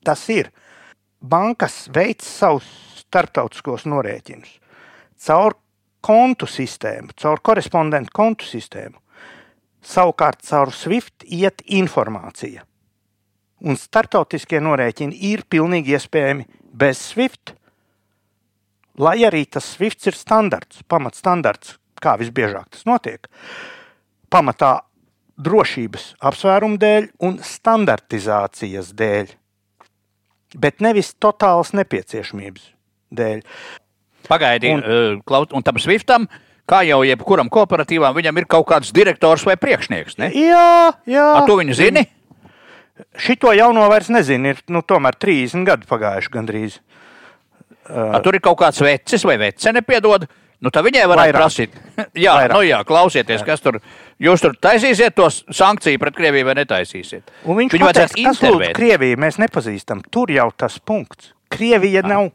Tas 0.05 0.29
ir. 0.29 0.51
Bankas 1.25 1.87
veids 1.89 2.27
savus 2.29 2.67
starptautiskos 2.99 3.87
norēķinus 3.89 4.59
caur 5.25 5.55
kontu 6.05 6.47
sistēmu, 6.49 7.15
caur 7.17 7.41
korespondentu 7.41 8.13
kontu 8.13 8.45
sistēmu. 8.45 8.99
Savukārt 9.85 10.41
caur 10.45 10.71
SWIFT 10.73 11.25
iet 11.29 11.61
informācija. 11.65 12.65
Un 13.65 13.79
starptautiskie 13.81 14.59
norēķini 14.61 15.17
ir 15.31 15.45
pilnīgi 15.49 15.95
iespējami 15.97 16.45
bez 16.75 17.01
SWIFT. 17.11 17.55
Lai 19.01 19.17
arī 19.27 19.43
tas 19.51 19.67
SWIFT 19.75 20.11
ir 20.11 20.17
standarts, 20.17 20.83
pamatstandarts, 20.87 21.75
kā 22.01 22.15
visbiežāk 22.21 22.69
tas 22.75 22.85
notiek. 22.87 23.25
Pamatā 24.31 24.77
drošības 25.41 26.13
apsvērumu 26.23 26.79
dēļ 26.79 27.09
un 27.27 27.39
standartizācijas 27.43 28.93
dēļ, 28.95 29.33
bet 30.61 30.83
nevis 30.85 31.11
totālas 31.19 31.73
nepieciešamības 31.75 32.69
dēļ. 33.15 33.43
Pagaidiet, 34.29 34.77
un, 34.77 35.17
uh, 35.21 35.47
un 35.53 35.65
tam 35.65 35.79
Swiftam, 35.81 36.29
kā 36.69 36.81
jau 36.87 37.01
jebkuram 37.05 37.51
kooperatīvam, 37.51 38.15
viņam 38.15 38.41
ir 38.41 38.47
kaut 38.49 38.69
kāds 38.71 38.93
direktors 38.95 39.43
vai 39.45 39.57
priekšnieks. 39.59 40.17
Ne? 40.21 40.31
Jā, 40.33 40.95
jā. 41.09 41.27
A, 41.35 41.43
to 41.49 41.59
viņi 41.59 41.77
zina. 41.77 42.05
Šito 43.19 43.51
jauno 43.51 43.89
vairs 43.91 44.07
nezinu, 44.13 44.53
ir 44.53 44.61
nu, 44.71 44.79
tomēr 44.87 45.17
30 45.19 45.67
gadi 45.67 45.89
pagājuši 45.89 46.31
gandrīz. 46.31 46.79
Uh, 47.85 48.15
A, 48.15 48.21
tur 48.23 48.37
ir 48.37 48.43
kaut 48.43 48.57
kāds 48.61 48.79
vecis 48.81 49.25
vai 49.27 49.35
vecene, 49.41 49.83
piedod. 49.85 50.25
Uh, 50.25 50.41
Nu, 50.63 50.71
tā 50.73 50.81
viņai 50.85 51.03
varētu 51.05 51.29
Vairāk. 51.29 51.37
prasīt. 51.37 51.75
jā, 52.25 52.33
Vairāk. 52.33 52.55
nu 52.55 52.65
jā, 52.65 52.79
klausieties, 52.87 53.41
Vairāk. 53.41 53.49
kas 53.51 53.63
tur. 53.63 53.79
Jūs 54.23 54.43
tur 54.43 54.55
taisīsiet 54.57 55.15
to 55.17 55.27
sankciju 55.29 55.99
pret 55.99 56.15
Krieviju 56.15 56.47
vai 56.47 56.55
netaisīsiet? 56.61 57.33
Un 57.43 57.59
viņš 57.59 57.75
Viņu 57.75 57.89
pateiks, 57.89 58.15
kas 58.15 58.39
lūdzu 58.45 58.71
Krieviju 58.77 59.19
mēs 59.19 59.39
nepazīstam. 59.43 60.05
Tur 60.09 60.31
jau 60.31 60.47
tas 60.55 60.79
punkts. 60.79 61.33
Krievija 61.51 62.01
ah. 62.05 62.09
nav 62.13 62.31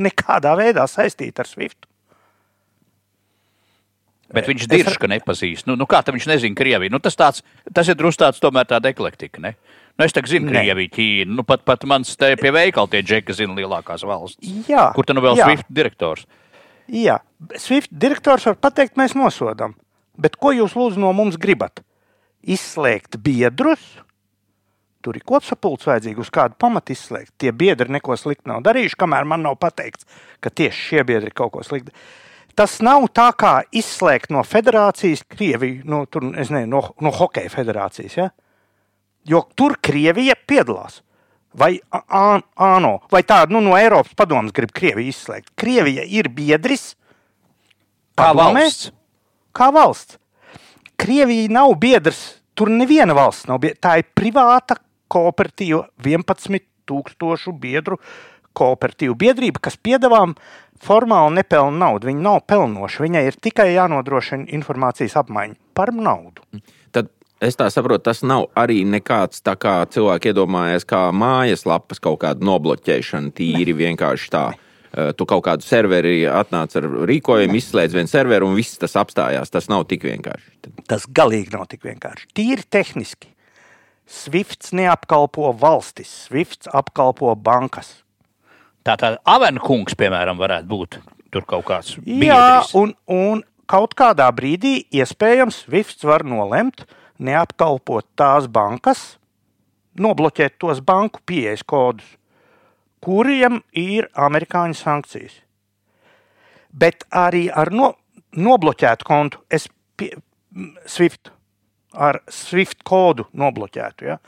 nekādā 0.00 0.54
veidā 0.58 0.86
saistīta 0.90 1.42
ar 1.42 1.50
Swiftu. 1.50 1.90
Bet 4.34 4.48
viņš 4.50 4.64
dirž, 4.70 4.96
ka 4.98 5.10
nepazīst. 5.10 5.66
Nu, 5.68 5.76
nu 5.78 5.86
kā 5.90 6.00
viņš 6.06 6.30
nezina 6.30 6.58
Krieviju? 6.58 6.94
Nu, 6.94 7.02
tas, 7.02 7.18
tāds, 7.18 7.44
tas 7.74 7.90
ir 7.90 7.98
drusku 7.98 8.22
tāds 8.22 8.40
tomēr 8.42 8.70
tāda 8.70 8.90
eklektika. 8.94 9.42
Ne? 9.42 9.54
Nu, 9.94 10.04
es 10.04 10.14
zinu, 10.26 10.50
Krieviju, 10.50 10.90
Ķīnu. 10.90 11.36
Nu, 11.38 11.44
pat, 11.46 11.62
pat 11.62 11.84
mans 11.86 12.16
te 12.18 12.32
pie 12.40 12.50
veikala 12.54 12.90
tie 12.90 13.02
džeki 13.06 13.36
zina 13.36 13.54
lielākās 13.54 14.02
valsts. 14.06 14.42
Jā, 14.66 14.88
Kur 14.96 15.06
tad 15.06 15.18
nu 15.18 15.22
vēl 15.22 15.38
jā. 15.38 15.46
Swift 15.46 15.70
direktors? 15.70 16.24
Jā, 16.90 17.20
Swift 17.62 17.92
direktors 17.94 18.48
var 18.50 18.58
pateikt, 18.58 18.98
mēs 18.98 19.14
nosodām. 19.14 19.76
Bet 20.18 20.34
ko 20.40 20.50
jūs 20.54 20.74
lūdzu 20.78 20.98
no 21.02 21.12
mums 21.14 21.38
gribat? 21.40 21.84
Izslēgt 22.42 23.20
biedrus? 23.22 23.82
Tur 25.04 25.18
ir 25.18 25.24
kopsapulcs 25.28 25.86
vajadzīgi, 25.86 26.22
uz 26.24 26.30
kādu 26.32 26.58
pamatu 26.58 26.94
izslēgt. 26.94 27.34
Tie 27.38 27.52
biedri 27.54 27.92
neko 27.92 28.16
sliktu 28.18 28.50
nav 28.50 28.64
darījuši, 28.66 28.98
kamēr 28.98 29.26
man 29.28 29.44
nav 29.46 29.58
pateikts, 29.62 30.08
ka 30.42 30.50
tieši 30.50 30.86
šie 30.88 31.04
biedri 31.06 31.30
kaut 31.30 31.54
ko 31.54 31.62
sliktu. 31.62 31.94
Tas 32.58 32.78
nav 32.86 33.06
tā 33.14 33.28
kā 33.38 33.60
izslēgt 33.74 34.32
no 34.34 34.42
federācijas 34.46 35.24
Krieviju, 35.28 35.82
no, 35.90 36.04
tur, 36.10 36.26
nezinu, 36.32 36.66
no, 36.70 36.82
no 37.02 37.12
hokeja 37.14 37.52
federācijas. 37.52 38.16
Ja? 38.18 38.30
Jo 39.28 39.44
tur 39.56 39.78
Krievija 39.82 40.36
piedalās 40.46 41.00
vai 41.54 41.78
ANO, 41.94 42.98
vai 43.12 43.22
tādu 43.22 43.54
nu, 43.54 43.62
no 43.62 43.76
Eiropas 43.78 44.14
padomus 44.18 44.54
grib 44.54 44.72
Krieviju 44.74 45.12
izslēgt. 45.12 45.52
Krievija 45.58 46.04
ir 46.04 46.28
biedris. 46.34 46.92
Kā 48.18 48.30
padomē, 48.32 48.66
valsts? 48.66 48.90
Kā 49.54 49.70
valsts. 49.74 50.18
Krievija 51.00 51.52
nav 51.54 51.74
biedrs. 51.80 52.24
Tur 52.54 52.70
neviena 52.70 53.14
valsts 53.16 53.48
nav 53.50 53.62
biedra. 53.62 53.80
Tā 53.82 53.96
ir 54.02 54.10
privāta 54.14 54.78
kooperatīva 55.10 55.86
11,000 56.02 57.54
biedru 57.62 57.98
kooperatīva 58.54 59.16
biedrība, 59.18 59.62
kas 59.62 59.78
piedāvām 59.82 60.36
formāli 60.84 61.40
nepelna 61.40 61.86
naudu. 61.86 62.10
Viņa 62.10 62.22
nav 62.22 62.40
pelnoša. 62.50 63.02
Viņai 63.06 63.24
ir 63.30 63.38
tikai 63.42 63.72
jānodrošina 63.74 64.50
informācijas 64.54 65.16
apmaiņa 65.22 65.58
par 65.74 65.94
naudu. 65.94 66.46
Tad 66.52 66.83
Es 67.44 67.58
tā 67.60 67.66
saprotu, 67.68 68.06
tas 68.08 68.22
nav 68.24 68.46
arī 68.56 68.80
nekāds 68.88 69.42
tā 69.44 69.52
kā 69.60 69.76
cilvēki 69.92 70.32
iedomājas, 70.32 70.86
kā 70.88 71.10
mājaslapas 71.12 72.00
kaut 72.00 72.22
kāda 72.22 72.46
nobloķēšana, 72.46 73.34
tīri 73.36 73.74
vienkārši 73.76 74.30
tā. 74.32 74.44
Eh, 74.94 75.10
tu 75.18 75.26
kaut 75.26 75.42
kādu 75.44 75.66
serveri 75.66 76.22
atnāc 76.30 76.76
ar 76.78 76.86
rīkojumu, 77.10 77.58
izslēdz 77.58 77.96
vienu 77.98 78.10
serveru 78.10 78.48
un 78.48 78.56
viss 78.56 78.78
tas 78.78 78.94
apstājās. 79.00 79.50
Tas 79.50 79.66
nav 79.68 79.88
tik 79.90 80.06
vienkārši. 80.06 80.72
Tas 80.88 81.08
galīgi 81.10 81.52
nav 81.56 81.66
tik 81.72 81.84
vienkārši. 81.84 82.30
Tīri 82.38 82.64
tehniski. 82.70 83.32
Swifts 84.06 84.70
neapkalpo 84.76 85.50
valstis, 85.58 86.12
Swifts 86.28 86.68
apkalpo 86.70 87.32
bankas. 87.34 88.04
Tātad 88.84 89.16
Avenkungs, 89.24 89.96
piemēram, 89.96 90.38
varētu 90.38 90.68
būt 90.70 90.98
tur 91.32 91.46
kaut 91.48 91.64
kāds. 91.68 91.96
Biedris. 92.04 92.28
Jā, 92.28 92.60
un, 92.78 92.92
un 93.10 93.40
kaut 93.66 93.96
kādā 93.98 94.28
brīdī 94.36 94.84
iespējams 94.94 95.64
Swifts 95.64 96.06
var 96.06 96.22
nolemt, 96.28 96.84
ka 96.84 97.03
neapkalpot 97.18 98.06
tās 98.18 98.48
bankas, 98.50 99.16
nobloķēt 100.00 100.58
tos 100.58 100.80
banku 100.82 101.22
pieejas 101.26 101.62
kodus, 101.66 102.06
kuriem 103.04 103.60
ir 103.72 104.08
amerikāņu 104.14 104.78
sankcijas. 104.78 105.36
Bet 106.74 107.06
arī 107.14 107.46
ar 107.54 107.70
no, 107.70 107.92
nobloķētu 108.34 109.06
kontu, 109.06 109.44
es 109.50 109.68
pie, 109.96 110.10
SWIFT 110.86 111.30
ar 111.94 112.20
SWIFT 112.30 112.82
kodu 112.86 113.28
nobloķētu. 113.38 114.08
Ja? 114.08 114.18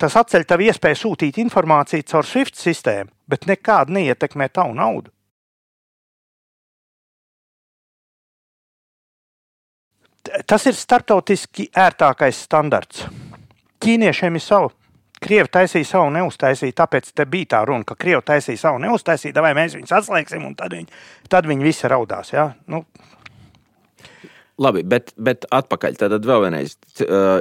Tas 0.00 0.16
atceļ 0.20 0.44
tev 0.48 0.64
iespēju 0.64 0.98
sūtīt 1.02 1.40
informāciju 1.40 2.06
caur 2.12 2.28
SWIFT 2.28 2.60
sistēmu, 2.60 3.12
bet 3.28 3.48
nekādi 3.48 3.96
neietekmē 3.96 4.50
tavu 4.52 4.76
naudu. 4.76 5.12
Tas 10.46 10.66
ir 10.68 10.76
starptautiski 10.76 11.70
ērtākais 11.76 12.44
standarts. 12.46 13.06
Ķīniešiem 13.80 14.36
ir 14.36 14.44
savu. 14.44 14.72
Krievi 15.20 15.50
taisīja 15.52 15.84
savu, 15.84 16.10
neuztaisīja. 16.14 16.78
Tāpēc 16.80 17.10
te 17.16 17.26
bija 17.28 17.50
tā 17.56 17.60
runa, 17.68 17.84
ka 17.84 17.96
krievi 18.00 18.22
taisīja 18.24 18.62
savu, 18.62 18.80
neuztaisīja. 18.84 19.42
Vai 19.44 19.52
mēs 19.58 19.76
viņus 19.76 19.92
atslēgsim, 19.98 20.46
un 20.48 20.54
tad 20.56 20.72
viņi, 20.76 20.88
tad 21.28 21.48
viņi 21.48 21.66
visi 21.66 21.90
raudās. 21.92 22.32
Ja? 22.32 22.52
Nu, 22.72 22.84
Labi, 24.60 24.82
bet, 24.84 25.14
bet 25.16 25.46
atpakaļ. 25.56 25.94
Tad 26.00 26.26
vēl 26.28 26.42
vienreiz. 26.44 26.74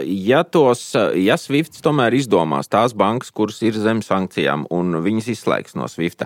Ja, 0.08 0.46
tos, 0.48 0.86
ja 1.20 1.36
Swift 1.40 1.82
tomēr 1.84 2.16
izdomās 2.16 2.72
tās 2.72 2.96
bankas, 2.96 3.34
kuras 3.36 3.60
ir 3.66 3.76
zem 3.76 4.00
sankcijām, 4.06 4.64
un 4.72 5.02
viņas 5.04 5.28
izslēgs 5.36 5.76
no 5.76 5.90
Swift, 5.92 6.24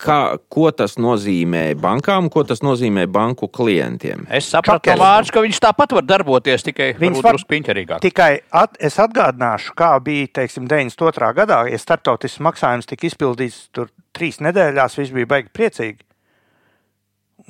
kā, 0.00 0.18
ko 0.52 0.70
tas 0.76 0.96
nozīmē 1.00 1.64
bankām, 1.80 2.28
ko 2.32 2.44
tas 2.46 2.62
nozīmē 2.64 3.06
banku 3.12 3.48
klientiem? 3.52 4.26
Es 4.28 4.50
sapratu, 4.52 4.92
no 4.92 5.04
vārds, 5.04 5.32
ka 5.34 5.42
viņš 5.44 5.60
tāpat 5.64 5.94
var 5.98 6.06
darboties, 6.06 6.64
tikai 6.66 6.90
viņš 7.00 7.22
var 7.24 7.36
drusku 7.36 7.52
piņķerīgāk. 7.54 8.02
Tikai 8.04 8.30
at, 8.62 8.76
es 8.80 8.98
atgādināšu, 9.02 9.76
kā 9.78 9.92
bija, 10.04 10.28
teiksim, 10.40 10.68
92. 10.70 11.30
gadā, 11.40 11.62
ja 11.70 11.80
starptautisks 11.80 12.42
maksājums 12.44 12.90
tika 12.90 13.08
izpildīts 13.08 13.66
tur 13.76 13.90
trīs 14.16 14.40
nedēļās, 14.44 14.98
viss 15.00 15.14
bija 15.16 15.32
baigi 15.36 15.52
priecīgi. 15.56 16.02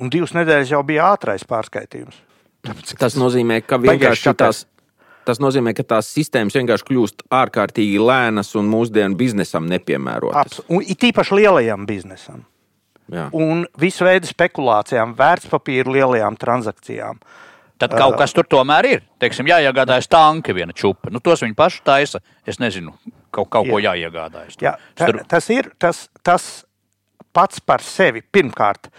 Un 0.03 0.11
divas 0.13 0.35
nedēļas 0.37 0.71
jau 0.75 0.83
bija 0.85 1.11
ātrais 1.15 1.45
pārskaitījums. 1.47 2.23
Tāpēc, 2.67 2.97
tas 2.99 3.15
nozīmē, 3.17 3.61
ka 3.65 3.79
vienkārši 3.81 4.33
tās, 4.37 4.65
tas 5.27 5.41
nozīmē, 5.43 5.73
ka 5.75 5.85
tās 5.95 6.09
sistēmas 6.15 6.55
vienkārši 6.57 6.87
kļūst 6.87 7.25
ārkārtīgi 7.35 7.99
lēnas 8.01 8.53
un 8.59 8.69
mūsdienu 8.71 9.19
biznesam 9.19 9.67
nepiemērotas. 9.71 10.61
Un 10.71 10.85
it 10.87 11.03
īpaši 11.09 11.41
lielajam 11.41 11.87
biznesam. 11.89 12.45
Jā. 13.11 13.27
Un 13.35 13.63
visu 13.79 14.03
veidu 14.07 14.27
spekulācijām, 14.27 15.13
vērtspapīru 15.17 15.95
lielajām 15.95 16.35
transakcijām. 16.39 17.21
Tad 17.77 17.93
kaut 17.93 18.17
kas 18.17 18.33
tur 18.33 18.47
tomēr 18.49 18.87
ir. 18.89 19.03
Teiksim, 19.21 19.47
jāiegādājas 19.51 20.09
tanki, 20.09 20.55
viena 20.57 20.73
čūpa. 20.75 21.11
Nu, 21.13 21.21
tos 21.23 21.43
viņi 21.45 21.55
paši 21.57 21.83
taisa. 21.85 22.21
Es 22.47 22.57
nezinu, 22.59 22.95
kaut, 23.29 23.51
kaut 23.53 23.67
jā. 23.67 23.73
ko 23.73 23.81
jāiegādājas. 23.83 24.57
Jā, 24.63 24.73
ta, 24.97 25.11
tas 25.35 25.49
ir 25.53 25.69
tas, 25.79 26.07
tas 26.25 26.47
pats 27.37 27.61
par 27.61 27.85
sevi. 27.85 28.23
Pirmkārt, 28.25 28.89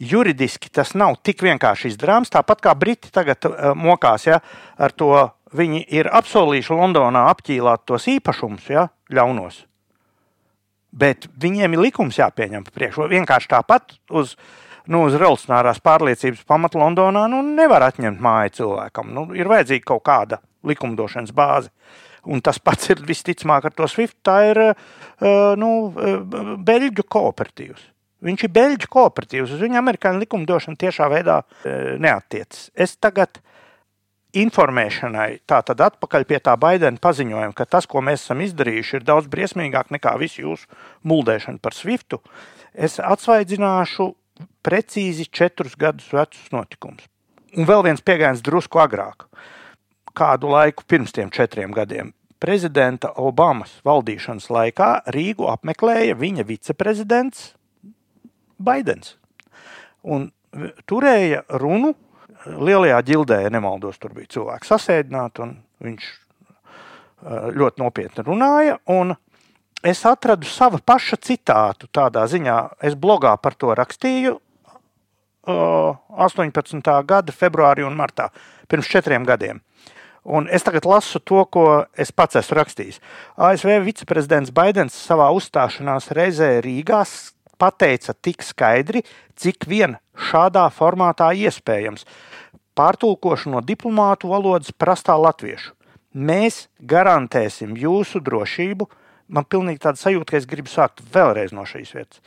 juridiski 0.00 0.72
tas 0.72 0.94
nav 0.98 1.18
tik 1.22 1.44
vienkārši 1.44 1.92
izdarāms. 1.92 2.32
Tāpat 2.32 2.64
kā 2.64 2.74
Briti 2.78 3.12
tagad 3.12 3.44
uh, 3.50 3.76
mokās 3.78 4.26
ja, 4.30 4.40
ar 4.80 4.96
to, 4.96 5.12
viņi 5.56 5.84
ir 5.94 6.08
apsolījuši 6.12 6.78
Londonā 6.78 7.26
apķīlāt 7.32 7.84
tos 7.88 8.08
īpašumus, 8.10 8.68
ja, 8.72 8.88
ļaunos. 9.12 9.62
Bet 10.92 11.28
viņiem 11.40 11.76
ir 11.76 11.84
likums 11.86 12.18
jāpieņem 12.20 12.66
priekšā. 12.68 13.08
Vienkārši 13.12 13.50
tāpat 13.54 13.96
uz, 14.12 14.34
nu, 14.92 15.06
uz 15.06 15.16
revolucionārās 15.16 15.80
pārliecības 15.84 16.44
pamata 16.48 16.80
Londonā 16.80 17.24
nu, 17.32 17.40
nevar 17.46 17.86
atņemt 17.88 18.20
māju 18.20 18.56
cilvēkam. 18.60 19.14
Nu, 19.16 19.28
ir 19.36 19.48
vajadzīga 19.48 19.88
kaut 19.94 20.04
kāda 20.08 20.42
likumdošanas 20.68 21.32
bāze. 21.36 21.72
Un 22.28 22.38
tas 22.44 22.60
pats 22.62 22.92
ir 22.92 23.00
visticamāk 23.02 23.64
ar 23.66 23.74
to 23.74 23.88
SWIFT. 23.90 24.18
Tā 24.22 24.36
ir 24.52 24.60
uh, 24.62 24.76
nu, 25.58 25.72
uh, 25.90 26.52
Beļģu 26.62 27.08
kooperatīvs. 27.10 27.88
Viņš 28.22 28.44
ir 28.46 28.52
beļģu 28.54 28.88
kooperatīvs, 28.92 29.54
uz 29.56 29.62
viņu 29.62 29.80
amerikāņu 29.80 30.22
likumdošana 30.22 30.78
tiešā 30.78 31.08
veidā 31.10 31.40
e, 31.42 31.72
neatiecas. 31.98 32.68
Es 32.78 32.94
tagad 32.94 33.40
informēšanai, 34.32 35.42
tātad 35.48 35.80
atpakaļ 35.84 36.24
pie 36.28 36.38
tā 36.44 36.54
Baidena 36.60 37.00
paziņojuma, 37.02 37.52
ka 37.56 37.66
tas, 37.68 37.86
ko 37.88 38.00
mēs 38.04 38.24
esam 38.24 38.40
izdarījuši, 38.44 38.98
ir 38.98 39.06
daudz 39.08 39.28
briesmīgāk 39.32 39.92
nekā 39.92 40.14
visu 40.20 40.46
jūsu 40.46 40.68
muldēšanu 41.08 41.60
par 41.62 41.76
Swiftu, 41.76 42.22
es 42.72 42.98
atsvaidzināšu 43.02 44.08
precīzi 44.64 45.28
četrus 45.28 45.76
gadus 45.78 46.08
vecus 46.14 46.48
notikumus. 46.54 47.04
Un 47.52 47.68
vēl 47.68 47.84
viens 47.84 48.00
pieejams 48.00 48.40
drusku 48.44 48.80
agrāk, 48.80 49.26
kādu 50.16 50.52
laiku 50.52 50.86
pirms 50.88 51.12
tiem 51.12 51.32
četriem 51.32 51.74
gadiem. 51.76 52.14
Prezidenta 52.42 53.12
Obamas 53.22 53.74
valdīšanas 53.86 54.48
laikā 54.50 54.92
Rīgu 55.14 55.46
apmeklēja 55.52 56.16
viņa 56.18 56.46
viceprezidents 56.48 57.52
Baidens. 58.58 59.16
Un 60.02 60.30
turēja 60.88 61.44
runu 61.60 61.92
lielajā 62.46 63.00
ģildē, 63.06 63.42
ja 63.44 63.50
nemaldos, 63.52 63.98
tur 64.02 64.14
bija 64.16 64.30
cilvēks 64.36 64.72
sasēdināti, 64.72 65.44
un 65.44 65.56
viņš 65.82 66.08
ļoti 67.58 67.82
nopietni 67.82 68.24
runāja. 68.26 68.78
Es 69.82 70.04
atradu 70.06 70.46
savu 70.46 70.78
pašu 70.78 71.18
citātu 71.22 71.88
tādā 71.90 72.24
ziņā, 72.30 72.56
es 72.86 72.94
blogā 72.98 73.34
par 73.42 73.54
to 73.58 73.74
rakstīju 73.74 74.38
18. 75.42 77.02
gada 77.06 77.34
februārī 77.34 77.82
un 77.86 77.96
martā, 77.98 78.28
pirms 78.70 78.86
četriem 78.86 79.26
gadiem. 79.26 79.58
Un 80.22 80.46
es 80.46 80.62
tagad 80.62 80.86
lasu 80.86 81.18
to, 81.18 81.42
ko 81.50 81.84
es 81.98 82.12
pats 82.14 82.38
esmu 82.38 82.60
rakstījis. 82.60 83.00
ASV 83.34 83.80
viceprezidents 83.82 84.52
Baidens 84.54 84.94
savā 84.94 85.26
uzstāšanās 85.34 86.12
reizē 86.14 86.60
Rīgā 86.62 87.02
pateica 87.58 88.14
tik 88.14 88.42
skaidri, 88.46 89.02
cik 89.34 89.66
vien 89.66 89.98
šādā 90.30 90.68
formātā 90.70 91.32
iespējams. 91.34 92.06
Pārtulkošu 92.78 93.52
no 93.52 93.60
diplomātu 93.60 94.30
valodas 94.32 94.72
prastā 94.72 95.16
latviešu. 95.20 95.74
Mēs 96.12 96.66
garantēsim 96.80 97.76
jūsu 97.76 98.20
drošību. 98.24 98.88
Man 99.32 99.46
pilnīgi 99.48 99.80
tāda 99.84 100.00
sajūta, 100.00 100.30
ka 100.32 100.40
es 100.40 100.48
gribu 100.48 100.72
sākt 100.72 101.00
vēlreiz 101.12 101.54
no 101.56 101.64
šīs 101.68 101.92
vietas. 101.96 102.20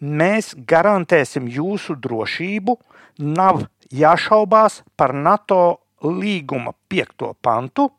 Mēs 0.00 0.54
garantēsim 0.68 1.48
jūsu 1.48 1.96
drošību. 2.00 2.76
Nav 3.20 3.64
jāšaubās 3.92 4.80
par 4.96 5.12
NATO 5.12 5.80
līguma 6.04 6.72
piekto 6.88 7.34
pantu, 7.42 7.90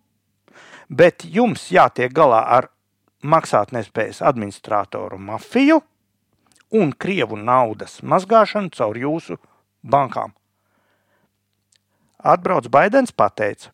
bet 0.89 1.25
jums 1.25 1.67
jātiek 1.73 2.13
galā 2.13 2.41
ar 2.57 2.69
maksātnespējas 3.21 4.23
administratoru 4.25 5.19
mafiju 5.21 5.81
un 6.73 6.93
krievu 6.97 7.37
naudas 7.37 7.99
mazgāšanu 8.01 8.73
caur 8.73 8.97
jūsu 8.97 9.37
bankām. 9.83 10.33
Atbrauc 12.23 12.69
Baidens 12.69 13.11
pateica, 13.11 13.71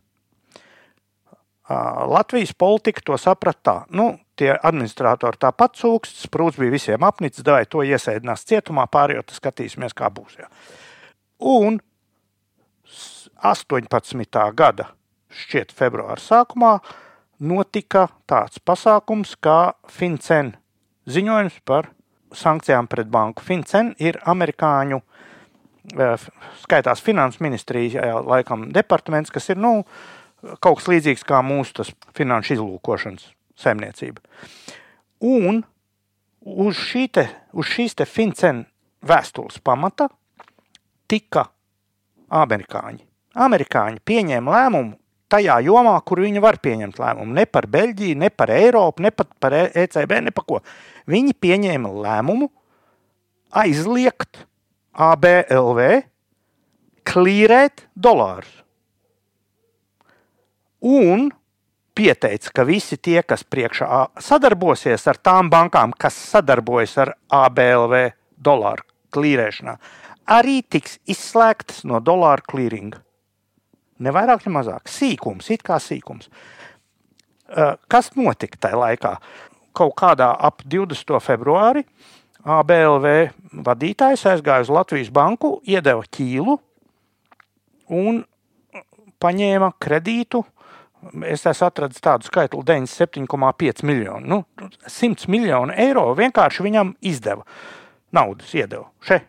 Latvijas 2.08 2.54
politika 2.54 3.02
to 3.04 3.18
saprata 3.20 3.60
tā. 3.64 3.76
Nu, 3.92 4.14
tie 4.40 4.54
administratori 4.56 5.40
tāpat 5.42 5.76
cūks, 5.76 6.14
sprūds 6.24 6.60
bija 6.62 6.72
visiem 6.72 7.04
apnicis, 7.04 7.44
devai 7.44 7.66
to 7.68 7.84
iesēdinās 7.84 8.46
cietumā, 8.48 8.86
pārējo 8.88 9.26
skatīsimies, 9.36 9.96
kā 9.98 10.08
būs. 10.14 10.38
Jā. 10.40 10.48
Un 11.44 11.82
18. 13.44 14.46
gada, 14.56 14.88
šķiet, 15.28 15.76
februāra 15.76 16.22
sākumā 16.24 16.78
notika 17.44 18.08
tāds 18.26 18.64
pasākums 18.64 19.36
kā 19.36 19.76
FinCEN 19.92 20.56
ziņojums 21.08 21.60
par 21.68 21.92
sankcijām 22.34 22.88
pret 22.88 23.12
banku. 23.12 23.44
FinCEN 23.44 23.94
ir 24.00 24.22
amerikāņu, 24.26 24.98
eh, 24.98 25.17
skaitās 26.64 27.02
finanses 27.04 27.42
ministrija, 27.44 28.18
laikam, 28.26 28.68
departaments, 28.76 29.32
kas 29.32 29.50
ir 29.54 29.60
nu, 29.62 29.82
kaut 30.60 30.80
kas 30.80 30.90
līdzīgs 30.92 31.26
kā 31.28 31.42
mūsu 31.46 31.86
finanšu 32.18 32.58
izlūkošanas 32.58 33.30
saimniecība. 33.58 34.22
Un 35.26 35.64
uz, 36.44 36.78
šī 36.78 37.08
te, 37.18 37.28
uz 37.54 37.70
šīs 37.72 37.98
te 37.98 38.06
FinCEN 38.06 38.66
vēstules 39.08 39.60
pamata 39.64 40.10
tika 41.10 41.48
amerikāņi. 42.34 43.04
Amerikāņi 43.38 44.02
pieņēma 44.06 44.54
lēmumu 44.54 44.98
tajā 45.32 45.58
jomā, 45.66 45.96
kur 46.08 46.22
viņi 46.24 46.42
var 46.44 46.60
pieņemt 46.64 47.00
lēmumu. 47.02 47.36
Ne 47.36 47.46
par 47.50 47.68
Beļģiju, 47.72 48.20
ne 48.20 48.30
par 48.32 48.52
Eiropu, 48.54 49.04
ne 49.04 49.12
pat 49.12 49.32
par 49.42 49.56
ECB, 49.58 50.20
e 50.20 50.22
ne 50.28 50.34
par 50.36 50.48
ko. 50.48 50.62
Viņi 51.10 51.36
pieņēma 51.42 51.92
lēmumu 52.06 52.50
aizliegt 53.58 54.46
ABLV 54.98 55.82
klīrēt 57.08 57.86
dolārus. 57.96 58.52
Un 60.88 61.30
pieteica, 61.98 62.52
ka 62.54 62.66
visi 62.68 63.00
tie, 63.02 63.22
kas 63.26 63.46
priekšā 63.48 63.88
sadarbosies 64.22 65.08
ar 65.10 65.18
tām 65.18 65.50
bankām, 65.54 65.94
kas 65.98 66.18
sadarbojas 66.34 66.98
ar 67.02 67.14
ABLV 67.34 67.96
dolāru 68.38 68.86
klīrēšanā, 69.16 69.78
arī 70.38 70.62
tiks 70.62 71.00
izslēgtas 71.10 71.84
no 71.90 72.02
dolāru 72.04 72.46
klīringa. 72.52 73.02
Ne 73.98 74.14
vairāk, 74.14 74.46
ne 74.46 74.54
mazāk. 74.54 74.92
Sīkums, 74.94 75.50
it 75.50 75.64
kā 75.66 75.80
sīkums. 75.82 76.30
Kas 77.90 78.12
notika 78.20 78.60
tajā 78.68 78.78
laikā? 78.78 79.14
kaut 79.78 79.96
kādā 80.00 80.32
ap 80.34 80.64
20. 80.66 81.20
februāri 81.24 81.86
ABLV 82.48 83.08
vadītājs 83.68 84.24
aizgāja 84.32 84.64
uz 84.64 84.72
Latvijas 84.72 85.10
banku, 85.14 85.58
iedeva 85.68 86.06
ķīlu 86.16 86.58
un 87.98 88.22
paņēma 89.24 89.74
kredītu 89.84 90.46
Es 91.30 91.46
esmu 91.46 91.68
atradzis 91.68 92.04
tādu 92.04 92.28
skaitli 92.28 92.64
97,5 92.66 93.84
miljonu. 93.86 94.26
Nu, 94.28 94.70
100 94.90 95.30
miljonu 95.32 95.76
eiro 95.78 96.08
vienkārši 96.18 96.66
viņam 96.66 96.94
izdeva. 97.06 97.46
Naudas 98.16 98.54
iedeva. 98.58 98.88
Še. 99.06 99.22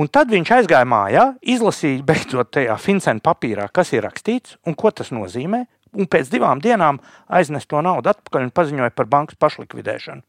Un 0.00 0.08
tad 0.08 0.30
viņš 0.30 0.52
aizgāja 0.54 0.86
mājā, 0.86 1.24
izlasīja 1.42 2.04
beidzot 2.06 2.52
tajā 2.54 2.76
Fincena 2.78 3.22
papīrā, 3.26 3.66
kas 3.74 3.90
ir 3.92 4.04
rakstīts 4.06 4.56
un 4.66 4.76
ko 4.78 4.92
tas 4.94 5.10
nozīmē. 5.14 5.64
Un 5.98 6.06
pēc 6.06 6.30
divām 6.30 6.60
dienām 6.62 7.00
aiznesa 7.26 7.66
to 7.72 7.80
naudu 7.82 8.12
atpakaļ 8.12 8.46
un 8.46 8.52
paziņoja 8.54 8.94
par 8.94 9.08
bankas 9.10 9.38
pašlikvidēšanu. 9.42 10.22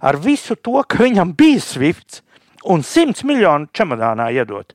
Ar 0.00 0.18
visu 0.20 0.56
to, 0.56 0.78
ka 0.88 1.02
viņam 1.02 1.34
bija 1.38 1.60
Swifts 1.64 2.22
un 2.70 2.84
100 2.86 3.26
miljonu 3.28 3.70
čemodānā 3.74 4.30
iedot, 4.34 4.74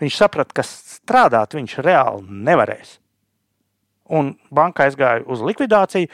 viņš 0.00 0.16
saprata, 0.16 0.60
ka 0.60 0.66
strādāt 0.66 1.56
viņš 1.58 1.78
reāli 1.84 2.42
nevarēs 2.48 3.00
un 4.10 4.34
banka 4.50 4.86
aizgāja 4.86 5.24
uz 5.30 5.42
likvidāciju. 5.44 6.10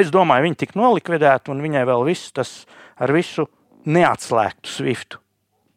Es 0.00 0.12
domāju, 0.14 0.46
viņi 0.48 0.60
tika 0.64 0.78
nolikvidēti, 0.78 1.50
un 1.52 1.62
viņai 1.64 1.84
vēl 1.88 2.06
viss 2.08 2.32
tas 2.34 2.56
ar 2.94 3.12
visu 3.14 3.48
neatslēgtu 3.90 4.70
Swiftu. 4.70 5.20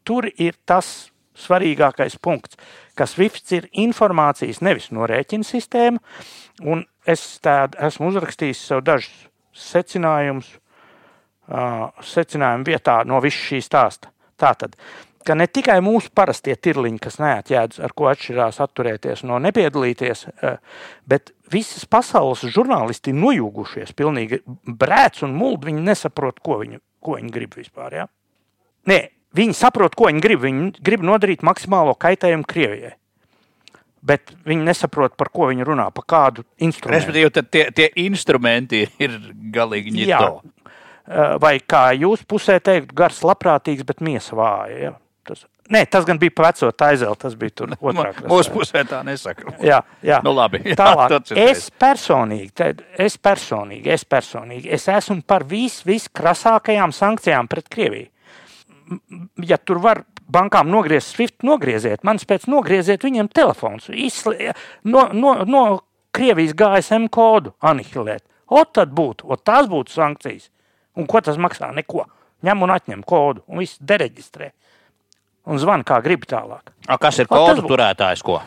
Tur 0.08 0.30
ir 0.30 0.56
tas 0.70 1.10
svarīgākais 1.38 2.18
punkts, 2.24 2.58
ka 2.98 3.06
Swifts 3.10 3.54
ir 3.54 3.68
informācijas 3.78 4.62
nevis 4.66 4.90
norēķina 4.96 5.46
sistēma, 5.46 6.02
un 6.66 6.86
es 7.06 7.26
tādu 7.44 7.78
esmu 7.90 8.14
uzrakstījis 8.14 8.64
sev 8.70 8.86
dažus 8.88 9.28
secinājumus, 9.58 10.50
secinājumu 11.48 12.68
vietā 12.68 13.02
no 13.08 13.22
visas 13.24 13.44
šīs 13.50 13.70
stāsta. 13.70 14.12
Tātad 14.38 14.76
ka 15.28 15.36
ne 15.36 15.48
tikai 15.52 15.78
mūsu 15.84 16.12
parastie 16.16 16.56
tirliņi, 16.56 17.02
kas 17.04 17.20
neatjēdz, 17.20 17.82
ar 17.84 17.94
ko 17.98 18.08
atšķirās 18.12 18.62
atturēties 18.64 19.26
no 19.28 19.40
nepiedalīties, 19.44 20.24
bet 21.10 21.34
visas 21.52 21.88
pasaules 21.90 22.46
žurnālisti 22.54 23.16
nojūgušies, 23.16 23.92
pilnīgi 23.98 24.42
brēc 24.68 25.24
un 25.28 25.36
muldi. 25.38 25.72
Viņi 25.72 25.84
nesaprot, 25.90 26.40
ko 26.44 26.62
viņi, 26.62 26.80
ko 27.04 27.18
viņi 27.20 27.34
grib 27.34 27.58
vispār. 27.60 27.98
Ja? 28.02 28.08
Nē, 28.88 29.02
viņi 29.36 29.58
saprot, 29.58 29.98
ko 30.00 30.08
viņi 30.12 30.24
grib. 30.24 30.46
Viņi 30.46 30.72
grib 30.84 31.04
nodarīt 31.06 31.44
maksimālo 31.48 31.98
kaitējumu 32.00 32.48
Krievijai. 32.48 32.96
Bet 34.08 34.30
viņi 34.48 34.64
nesaprot, 34.64 35.18
par 35.20 35.32
ko 35.34 35.50
viņi 35.50 35.66
runā, 35.68 35.90
par 35.92 36.06
kādu 36.08 36.46
instrumentu. 36.64 37.10
Respektīvi, 37.10 37.48
tie, 37.52 37.64
tie 37.76 37.88
instrumenti 38.06 38.86
ir 39.04 39.18
galīgi 39.52 39.92
ņito. 39.96 40.30
Eh, 40.38 40.54
vai 41.42 41.58
kā 41.64 41.90
jūs 41.96 42.24
pusē 42.28 42.60
teikt, 42.64 42.94
gars, 42.98 43.22
labprātīgs, 43.26 43.86
bet 43.88 44.04
miesa 44.04 44.36
vāja. 44.38 44.80
Ja? 44.82 44.92
Tas, 45.28 45.46
nē, 45.72 45.84
tas 45.92 46.06
gan 46.08 46.20
bija 46.20 46.34
par 46.36 46.50
veco 46.50 46.70
taizeli. 46.72 47.20
Tas 47.20 47.38
bija 47.40 47.56
tur 47.62 47.74
otrā 47.92 48.12
pusē. 48.16 48.28
Mūsu 48.32 48.54
pusē 48.54 48.84
tā 48.88 49.02
nesaka. 49.08 49.56
Jā, 49.64 49.82
jā. 50.06 50.20
Nu, 50.26 50.34
labi. 50.36 50.62
Jā, 50.66 50.78
Tālāk, 50.80 51.32
es 51.44 51.70
personīgi, 51.80 52.52
tad, 52.58 52.84
es 53.08 53.18
personīgi, 53.20 53.92
es 53.96 54.06
personīgi, 54.08 54.72
es 54.78 54.88
esmu 54.92 55.22
par 55.28 55.48
vis, 55.48 55.82
viskrasākajām 55.88 56.96
sankcijām 56.96 57.50
pret 57.52 57.72
Krieviju. 57.74 58.12
Ja 59.44 59.58
tur 59.60 59.82
var 59.84 60.06
bankām 60.32 60.70
nogriezt 60.72 61.16
SWIFT, 61.16 61.42
nogrieziet, 61.48 62.04
man 62.08 62.20
pēc 62.20 62.48
nogrieziet 62.52 63.04
viņiem 63.04 63.30
telefons, 63.36 63.90
izsli, 63.92 64.52
no, 64.88 65.08
no, 65.16 65.34
no 65.48 65.64
Krievijas 66.16 66.56
GSM 66.58 67.10
kodu 67.14 67.54
anihilēt. 67.64 68.24
O, 68.48 68.64
tad 68.64 68.94
būtu, 68.96 69.28
o, 69.28 69.36
tās 69.36 69.68
būtu 69.68 69.92
sankcijas. 69.92 70.48
Un 70.98 71.08
ko 71.10 71.22
tas 71.22 71.38
maksā? 71.42 71.70
Neko. 71.76 72.06
Ņem 72.46 72.64
un 72.66 72.74
atņem 72.74 73.04
kodu 73.06 73.44
un 73.50 73.62
viss 73.64 73.80
dereģistrē 73.82 74.52
un 75.48 75.60
zvana, 75.62 75.86
kā 75.88 76.00
grib 76.06 76.26
tālāk. 76.30 76.74
A, 76.88 76.98
kas 77.02 77.22
ir 77.24 77.30
kodu 77.32 77.66
turētājs? 77.66 78.24
Ko? 78.26 78.40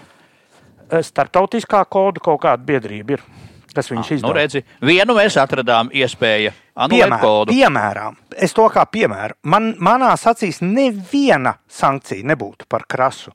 Startautiskā 0.91 1.83
kodu 1.91 2.23
kaut 2.23 2.43
kāda 2.45 2.67
biedrība 2.67 3.19
ir. 3.19 3.25
Kas 3.71 3.87
viņš 3.87 4.09
izdara? 4.17 4.33
Nu, 4.33 4.35
redzi, 4.35 4.65
vienu 4.83 5.15
mēs 5.15 5.37
atradām 5.39 5.93
iespēju 5.95 6.51
anulēt 6.75 7.13
kodu. 7.23 7.55
Piemēram, 7.55 8.17
es 8.35 8.55
to 8.57 8.65
kā 8.75 8.83
piemēru. 8.91 9.37
Man, 9.47 9.69
manās 9.79 10.27
acīs 10.27 10.59
neviena 10.65 11.55
sankcija 11.71 12.27
nebūtu 12.33 12.67
par 12.71 12.89
krasu. 12.91 13.31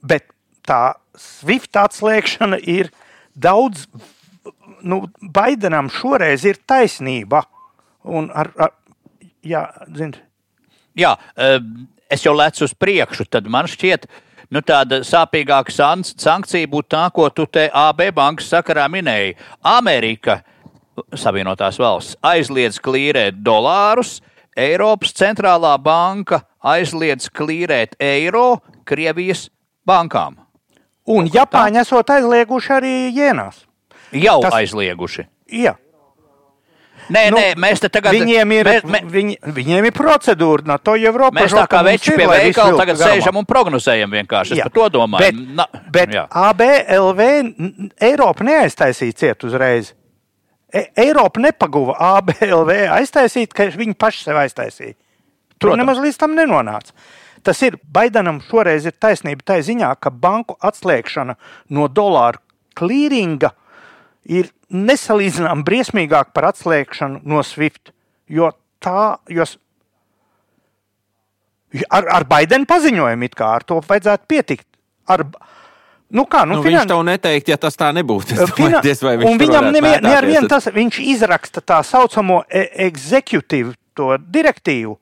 Bet 0.00 0.30
tā 0.66 0.96
Swift 1.20 1.76
atslēgšana 1.76 2.62
ir 2.64 2.88
daudz. 3.36 3.84
Nu, 4.86 5.04
Baidenam 5.20 5.90
šoreiz 5.92 6.46
ir 6.48 6.60
taisnība. 6.64 7.44
Un 8.06 8.30
ar, 8.34 8.52
ar, 8.56 8.72
jā, 9.42 9.64
zin. 9.96 10.14
jā, 10.94 11.16
es 12.10 12.22
jau 12.22 12.34
lecu 12.36 12.64
uz 12.66 12.74
priekšu, 12.74 13.26
tad 13.30 13.48
man 13.50 13.66
šķiet, 13.70 14.06
nu, 14.54 14.62
tāda 14.62 15.00
sāpīgāka 15.06 15.74
sankcija 15.74 16.70
būtu 16.70 16.92
tā, 16.94 17.06
ko 17.14 17.28
tu 17.34 17.48
te 17.50 17.66
AB 17.72 18.06
bankas 18.14 18.52
sakarā 18.54 18.86
minēji. 18.92 19.34
Amerika, 19.62 20.40
Savienotās 21.12 21.76
valsts, 21.76 22.16
aizliedz 22.24 22.78
klīrēt 22.80 23.42
dolārus, 23.44 24.20
Eiropas 24.56 25.12
centrālā 25.12 25.74
banka 25.76 26.40
aizliedz 26.64 27.28
klīrēt 27.28 27.98
eiro 28.00 28.62
Krievijas 28.88 29.50
bankām. 29.86 30.38
Un 31.06 31.28
Japāņi 31.30 31.82
esot 31.82 32.08
aizlieguši 32.16 32.72
arī 32.78 32.94
jēnās. 33.14 33.60
Jau 34.16 34.38
Tas, 34.42 34.56
aizlieguši. 34.62 35.26
Jā. 35.52 35.76
Nē, 37.12 37.22
nu, 37.30 37.38
nē, 37.38 37.50
mēs 37.62 37.82
te 37.82 37.90
tagad. 37.92 38.16
Viņiem 38.16 38.52
ir, 38.56 38.68
mēs, 38.68 38.86
mē, 38.90 39.00
viņi, 39.12 39.36
viņiem 39.56 39.86
ir 39.88 39.94
procedūra, 39.94 40.66
no 40.66 40.78
to 40.82 40.96
jau 40.98 41.12
Eiropā. 41.12 41.36
Mēs 41.38 41.54
tā 41.54 41.66
kā 41.70 41.82
veči 41.86 42.14
pie 42.18 42.26
veikala 42.30 42.80
tagad 42.80 42.98
garumā. 42.98 43.12
sēžam 43.14 43.38
un 43.38 43.46
prognozējam 43.46 44.16
vienkārši. 44.16 44.56
Es 44.56 44.62
jā. 44.62 44.66
par 44.66 44.74
to 44.74 44.88
domāju. 44.98 45.26
Bet, 45.26 45.54
Na, 45.56 45.66
bet 45.94 46.14
jā. 46.16 46.24
ABLV 46.26 47.22
Eiropa 48.08 48.46
neaiztaisīja 48.46 49.18
ciet 49.22 49.46
uzreiz. 49.46 49.92
E 50.74 50.88
Eiropa 51.06 51.40
nepaguva 51.40 51.94
ABLV 52.16 52.72
aiztaisīt, 52.98 53.54
ka 53.54 53.68
viņi 53.70 53.94
paši 53.98 54.26
sev 54.26 54.40
aiztaisīja. 54.42 54.96
Tur 55.56 55.70
Protams. 55.70 55.84
nemaz 55.84 56.02
līdz 56.02 56.18
tam 56.20 56.34
nenonāca. 56.36 56.92
Tas 57.46 57.62
ir 57.62 57.78
Baidenam 57.94 58.40
šoreiz 58.42 58.88
ir 58.88 58.96
taisnība 58.98 59.46
tā 59.46 59.60
ziņā, 59.62 59.92
ka 60.02 60.10
banku 60.10 60.56
atslēgšana 60.66 61.36
no 61.70 61.86
dolāra 61.86 62.42
klīringa 62.76 63.52
ir 64.26 64.50
nesalīdzinām 64.74 65.62
briesmīgāk 65.66 66.32
par 66.34 66.50
atslēgšanu 66.50 67.22
no 67.28 67.42
SWIFT. 67.46 67.92
Jo 68.32 68.50
tā, 68.82 69.16
jo 69.30 69.46
ar, 71.90 72.08
ar 72.18 72.26
Baidenu 72.28 72.66
paziņojumu 72.68 73.28
it 73.28 73.36
kā 73.38 73.52
ar 73.58 73.66
to 73.66 73.80
vajadzētu 73.86 74.28
pietikt. 74.30 74.68
Ar, 75.10 75.28
Nu 76.06 76.22
kā, 76.30 76.44
nu, 76.46 76.60
nu, 76.60 76.62
finan... 76.62 76.84
Viņš 76.84 76.90
tev 76.92 77.00
neteikt, 77.02 77.48
ja 77.50 77.56
tas 77.58 77.74
tā 77.74 77.88
nebūtu. 77.90 78.36
Fina... 78.54 78.78
Viņam 78.78 79.72
nevien, 79.74 80.04
ne 80.04 80.12
ar 80.14 80.26
vienu 80.28 80.46
tas, 80.46 80.68
viņš 80.70 81.00
izraksta 81.02 81.58
tā 81.66 81.80
saucamo 81.82 82.44
executive 82.46 83.74
to 83.98 84.12
direktīvu. 84.22 84.94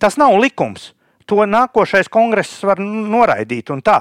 Tas 0.00 0.16
nav 0.16 0.32
likums. 0.40 0.94
To 1.28 1.44
nākošais 1.44 2.08
kongress 2.08 2.64
var 2.64 2.80
noraidīt 2.80 3.68
un 3.74 3.84
tā. 3.84 4.00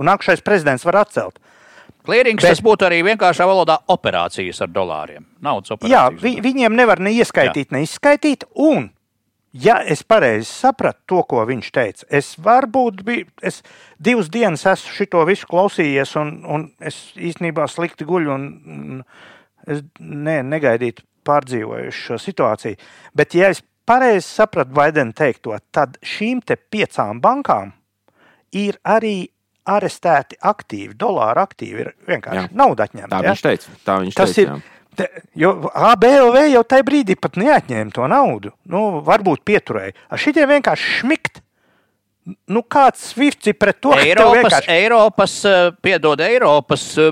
Un 0.00 0.08
nākošais 0.08 0.40
prezidents 0.46 0.88
var 0.88 1.02
atcelt. 1.04 1.36
Klierings 2.04 2.42
Bet, 2.42 2.52
tas 2.52 2.60
būtu 2.64 2.84
arī 2.84 3.00
vienkāršā 3.06 3.46
valodā 3.48 3.78
operācijas 3.92 4.60
ar 4.64 4.72
dolāriem. 4.72 5.24
Naudas 5.44 5.72
operācijas. 5.72 5.94
Jā, 5.94 6.20
vi, 6.20 6.36
viņiem 6.44 6.76
nevar 6.76 7.00
ne 7.00 7.14
ieskaitīt, 7.16 7.70
jā. 7.70 7.76
ne 7.76 7.84
izskaitīt. 7.86 8.44
Un, 8.60 8.90
ja 9.56 9.78
es 9.88 10.04
pareizi 10.04 10.50
sapratu 10.50 11.00
to, 11.14 11.22
ko 11.30 11.46
viņš 11.48 11.70
teica, 11.72 12.08
es 12.20 12.34
varbūt 12.44 13.00
biju, 13.06 13.28
es 13.40 13.62
divas 13.96 14.28
dienas 14.32 14.66
esmu 14.68 14.96
šito 14.98 15.24
visu 15.28 15.48
klausījies, 15.48 16.12
un, 16.20 16.34
un 16.44 16.66
es 16.84 17.00
īstenībā 17.16 17.64
slikti 17.72 18.04
guļu, 18.08 18.36
un, 18.36 19.04
es 19.64 19.80
ne, 19.98 20.42
negaidītu 20.44 21.06
pārdzīvojuši 21.24 22.04
šo 22.10 22.20
situāciju. 22.20 22.80
Bet, 23.16 23.32
ja 23.38 23.48
es 23.54 23.64
pareizi 23.88 24.26
sapratu 24.28 24.76
Baidena 24.76 25.16
teikto, 25.16 25.56
tad 25.72 25.96
šīm 26.04 26.44
te 26.44 26.56
piecām 26.56 27.24
bankām 27.24 27.72
ir 28.54 28.76
arī 28.84 29.30
arestēti 29.64 30.38
aktīvi, 30.44 30.94
dolāra 30.98 31.44
aktīvi 31.48 31.84
ir 31.84 31.90
vienkārši 32.08 32.42
jā. 32.42 32.48
nauda 32.56 32.88
atņemta. 32.88 33.10
Tā 33.14 33.20
viņš 33.24 33.44
teica. 33.44 33.76
Tā 33.86 33.98
viņš 34.02 34.18
Tas 34.18 34.34
teica, 34.36 34.56
ir. 34.58 34.72
Te, 34.94 35.08
jo 35.38 35.54
ABLV 35.74 36.36
jau 36.52 36.62
tajā 36.70 36.86
brīdī 36.86 37.16
pat 37.18 37.38
neatņēma 37.40 37.94
to 37.94 38.06
naudu. 38.10 38.52
Nu, 38.70 38.84
varbūt 39.06 39.42
pieturēja. 39.48 39.96
Ar 40.12 40.22
šitiem 40.22 40.52
vienkārši 40.52 41.00
šmikt. 41.00 41.40
Nu, 42.48 42.62
kāds 42.62 43.10
svifts 43.10 43.50
ir 43.50 43.56
pret 43.60 43.80
to? 43.84 43.92
Eiropas, 44.00 44.38
vienkārši... 44.38 44.70
Eiropas, 44.72 45.34
eh, 45.48 45.66
piedod, 45.84 46.22
Eiropas 46.24 46.86
eh, 47.02 47.10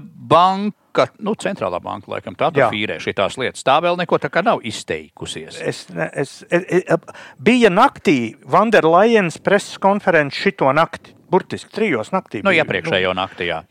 banka, 0.93 1.12
nu, 1.18 1.34
centrālā 1.34 1.80
banka, 1.82 2.11
laikam, 2.12 2.36
tā 2.36 2.51
tur 2.53 2.68
fīrē 2.72 2.99
šīs 3.01 3.38
lietas. 3.38 3.64
Tā 3.64 3.80
vēl 3.82 3.97
neko 4.01 4.18
tā 4.18 4.30
kā 4.32 4.43
nav 4.45 4.61
izteikusies. 4.62 5.61
Es, 5.61 5.86
es, 5.90 6.45
es, 6.51 6.66
es, 6.68 6.97
bija 7.38 7.70
naktī 7.70 8.34
Vanderlajens 8.45 9.38
preses 9.43 9.78
konferences 9.78 10.38
šito 10.38 10.70
nakti 10.72 11.14
burtiski 11.32 11.72
trijos 11.72 12.12
naktī. 12.12 12.43
Nu, 12.45 12.53
iepriekšējo 12.53 13.14
nu, 13.14 13.20
naktī, 13.22 13.49
jā. 13.49 13.62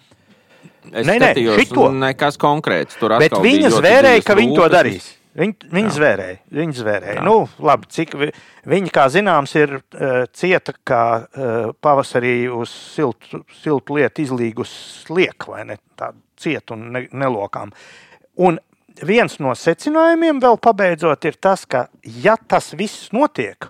Es 0.91 1.05
nē, 1.05 1.17
nē, 1.21 1.33
šito. 1.59 1.91
Nekas 1.93 2.39
konkrēts. 2.41 2.97
Tur 2.97 3.19
Bet 3.21 3.37
viņa 3.37 3.69
zvērēja, 3.69 4.23
ka 4.25 4.37
viņi 4.37 4.55
to 4.57 4.69
darīs. 4.73 5.11
Viņi, 5.37 5.69
viņi 5.71 5.91
zvērēja. 5.95 6.39
Viņi 6.57 6.73
zvērēja. 6.75 7.21
Nu, 7.23 7.45
labi, 7.63 7.87
cik 7.93 8.17
vi, 8.19 8.31
viņi, 8.67 8.89
kā 8.91 9.05
zināms, 9.13 9.53
ir 9.55 9.77
uh, 9.77 10.25
cieta 10.35 10.73
kā 10.83 11.03
uh, 11.21 11.69
pavasarī 11.79 12.49
uz 12.51 12.73
siltu, 12.73 13.45
siltu 13.61 13.95
lietu 13.95 14.25
izlīgus 14.25 14.73
liek 15.13 15.47
vai 15.47 15.63
ne 15.69 15.79
tādu 15.95 16.19
cietu 16.41 16.75
un 16.77 16.89
ne, 16.95 17.05
nelokām. 17.13 17.71
Uh, 17.71 18.11
Un 18.39 18.59
viens 19.05 19.35
no 19.43 19.53
secinājumiem, 19.57 20.39
vēl 20.43 20.57
pabeidzot, 20.61 21.27
ir 21.27 21.37
tas, 21.41 21.65
ka, 21.67 21.87
ja 22.03 22.37
tas 22.39 22.71
viss 22.77 23.11
notiek, 23.15 23.67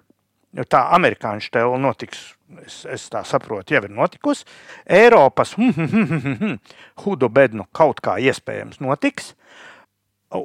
jo 0.57 0.65
tā 0.69 0.83
amerikāņu 0.97 1.45
stēla 1.47 1.79
notiks, 1.81 2.21
es, 2.65 2.81
es 2.85 3.09
tā 3.11 3.23
saprotu, 3.27 3.75
jau 3.75 3.83
ir 3.87 3.93
notikusi, 3.95 4.45
Eiropas 4.85 5.55
hudu 7.03 7.29
bednu 7.29 7.67
kaut 7.73 8.03
kā 8.03 8.17
iespējams 8.21 8.81
notiks. 8.83 9.33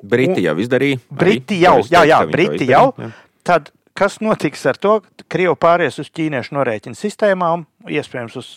Briti 0.03 0.43
jau 0.43 0.57
izdarīja. 0.59 0.99
Briti 1.15 1.61
jau, 1.63 1.79
jā, 1.87 2.03
jā, 2.09 2.23
Briti 2.27 2.67
jau. 2.73 2.89
Tad 3.47 3.71
kas 3.95 4.19
notiks 4.19 4.65
ar 4.67 4.79
to? 4.83 4.99
Krievi 5.31 5.55
pāries 5.63 6.01
uz 6.03 6.11
ķīniešu 6.11 6.57
norēķinu 6.57 6.99
sistēmām, 6.99 7.69
iespējams 7.87 8.39
uz 8.41 8.49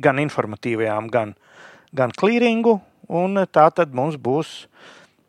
gan 0.00 0.18
informatīvajām, 0.22 1.10
gan, 1.12 1.34
gan 1.96 2.14
klīringu, 2.16 2.78
un 3.10 3.44
tā 3.50 3.66
tad 3.74 3.94
mums 3.96 4.18
būs 4.20 4.64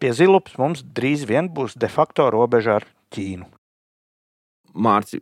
pie 0.02 0.14
zilups, 0.18 0.58
mums 0.62 0.84
drīz 0.86 1.26
vien 1.30 1.50
būs 1.50 1.78
de 1.78 1.90
facto 1.92 2.30
robeža 2.34 2.80
ar 2.82 2.88
Ķīnu. 3.12 3.46
Mārci, 4.82 5.20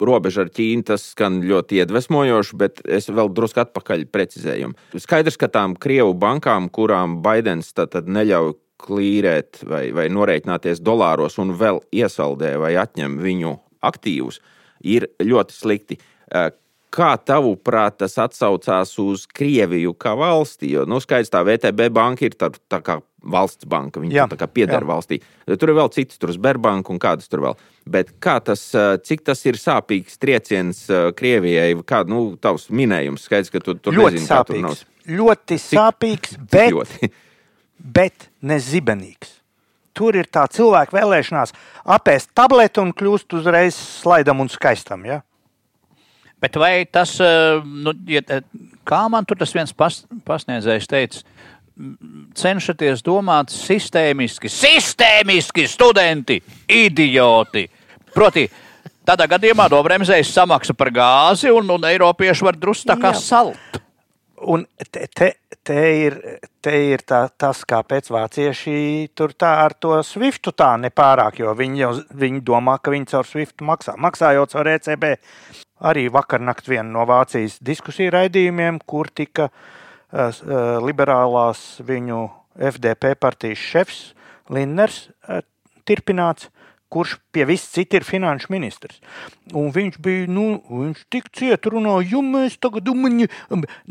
robeža 0.00 0.46
ar 0.46 0.52
Ķīnu 0.54 0.86
tas 0.88 1.10
skan 1.12 1.42
ļoti 1.44 1.82
iedvesmojoši, 1.82 2.56
bet 2.58 2.80
es 2.86 3.10
vēl 3.12 3.30
drusku 3.34 3.62
atpakaļ 3.64 4.06
precizējumu. 4.14 4.78
Skaidrs, 4.96 5.36
ka 5.40 5.50
tām 5.52 5.76
Krievu 5.78 6.16
bankām, 6.18 6.70
kurām 6.72 7.20
Baidens 7.24 7.74
neļauj 7.76 8.54
klīrēt 8.78 9.64
vai, 9.66 9.88
vai 9.94 10.06
norēķināties 10.14 10.82
dolāros 10.86 11.38
un 11.42 11.52
vēl 11.58 11.82
iesaldē 11.94 12.54
vai 12.62 12.76
atņem 12.78 13.18
viņu 13.22 13.56
aktīvus, 13.84 14.38
ir 14.86 15.08
ļoti 15.22 15.54
slikti. 15.54 15.98
Kā 16.94 17.10
tavuprāt, 17.20 17.98
tas 18.00 18.14
atsaucās 18.22 18.94
uz 19.02 19.26
Krieviju 19.28 19.92
kā 20.00 20.14
valsti? 20.16 20.70
Jo, 20.72 20.86
nu, 20.88 21.02
skaidrs, 21.04 21.28
tā 21.32 21.42
VTB 21.44 21.90
banka 21.92 22.24
ir 22.24 22.36
tā, 22.38 22.48
tā 22.70 22.80
kā 22.84 22.96
valsts 23.28 23.68
banka. 23.68 24.00
Viņa 24.00 24.14
jā, 24.14 24.26
tā 24.30 24.38
kā 24.40 24.48
pieder 24.48 24.80
jā. 24.80 24.88
valstī. 24.88 25.18
Tur 25.48 25.72
ir 25.72 25.76
vēl 25.78 25.90
citas, 25.94 26.20
tur 26.20 26.32
ir 26.32 26.38
Sberbanka 26.38 26.92
un 26.94 27.00
kādas 27.02 27.28
tur 27.28 27.44
vēl. 27.44 27.58
Bet 27.88 28.14
kā 28.24 28.38
tas, 28.44 28.62
cik 29.04 29.24
tas 29.28 29.44
ir 29.48 29.60
sāpīgs 29.60 30.16
trieciens 30.22 30.84
Krievijai? 31.18 31.74
Kāda, 31.88 32.12
nu, 32.14 32.22
tavs 32.40 32.68
minējums? 32.72 33.26
Skaidrs, 33.28 33.52
ka 33.52 33.62
tu 33.64 33.76
tur 33.76 33.96
ļoti 33.98 34.20
nezini, 34.20 34.30
sāpīgs. 34.30 34.54
Tur 34.54 34.64
nav... 34.64 34.84
Ļoti 35.18 35.60
cik, 35.60 35.78
sāpīgs, 35.80 36.34
cik 36.36 36.50
bet, 36.52 36.74
ļoti? 36.76 37.12
bet 37.98 38.28
ne 38.48 38.60
zibenīgs. 38.62 39.38
Tur 39.98 40.16
ir 40.16 40.28
tā 40.30 40.44
cilvēka 40.52 40.94
vēlēšanās 40.94 41.52
apēst 41.96 42.30
tableti 42.36 42.80
un 42.80 42.92
kļūst 42.94 43.34
uzreiz 43.40 43.76
slaidam 43.76 44.44
un 44.44 44.52
skaistam. 44.52 45.02
Ja? 45.08 45.22
Bet 46.40 46.56
vai 46.56 46.86
tas, 46.86 47.20
eh, 47.20 47.62
nu, 47.64 47.92
ja, 48.06 48.22
eh, 48.28 48.42
kā 48.86 49.08
man 49.10 49.26
tur 49.26 49.38
tas 49.38 49.52
viens 49.54 49.72
pas, 49.74 50.04
pasniedzējs 50.24 50.86
teica, 50.86 51.22
cenšaties 52.34 53.02
domāt 53.06 53.52
sistēmiski, 53.54 54.50
sistēmiski 54.50 55.66
studenti, 55.70 56.40
idioti. 56.68 57.68
Proti, 58.14 58.48
tādā 59.06 59.28
gadījumā 59.30 59.68
Dobremzējas 59.70 60.32
samaksa 60.34 60.74
par 60.74 60.90
gāzi 60.94 61.52
un, 61.54 61.70
un 61.70 61.86
Eiropieši 61.90 62.46
var 62.46 62.58
drusku 62.58 62.90
tā 62.90 62.98
kā 62.98 63.12
salt. 63.14 63.78
Un 64.38 64.64
te, 64.90 65.06
te, 65.10 65.32
te 65.66 65.78
ir, 66.06 66.16
te 66.62 66.74
ir 66.92 67.02
tā, 67.06 67.24
tas, 67.34 67.64
kāpēc 67.66 68.10
vācieši 68.14 69.08
tur 69.18 69.34
tā 69.34 69.50
ar 69.64 69.74
to 69.74 69.96
Swiftu 70.06 70.52
tā 70.54 70.76
nepārāk, 70.78 71.40
jo 71.42 71.54
viņi 71.58 71.82
jau 71.82 71.90
viņi 72.22 72.44
domā, 72.46 72.76
ka 72.78 72.94
viņi 72.94 73.10
caur 73.10 73.26
Swiftu 73.26 73.66
maksā. 73.66 73.96
Maksājot 73.98 74.54
caur 74.54 74.70
ECB. 74.76 75.10
Arī 75.78 76.08
vakar 76.10 76.42
nakt 76.42 76.68
viena 76.68 76.88
no 76.90 77.06
Vācijas 77.08 77.58
diskusiju 77.62 78.12
raidījumiem, 78.14 78.80
kur 78.86 79.10
tika 79.14 79.48
uh, 79.50 80.80
liberālās 80.82 81.78
viņu 81.86 82.24
FDP 82.58 83.14
partijas 83.20 83.62
šefs 83.62 84.00
Linners 84.50 85.06
uh, 85.28 85.44
tirpināts 85.86 86.50
kurš 86.88 87.18
pie 87.32 87.44
viss 87.48 87.68
cita 87.72 87.98
ir 87.98 88.06
finanšu 88.08 88.48
ministrs. 88.52 89.00
Un 89.56 89.68
viņš 89.74 89.98
bija, 90.04 90.28
nu, 90.32 90.46
viņš 90.70 91.02
tik 91.12 91.28
cieti 91.36 91.72
runāja, 91.72 92.06
jo 92.14 92.22
mēs 92.24 92.56
tagad 92.62 92.88
umaņi, 92.88 93.28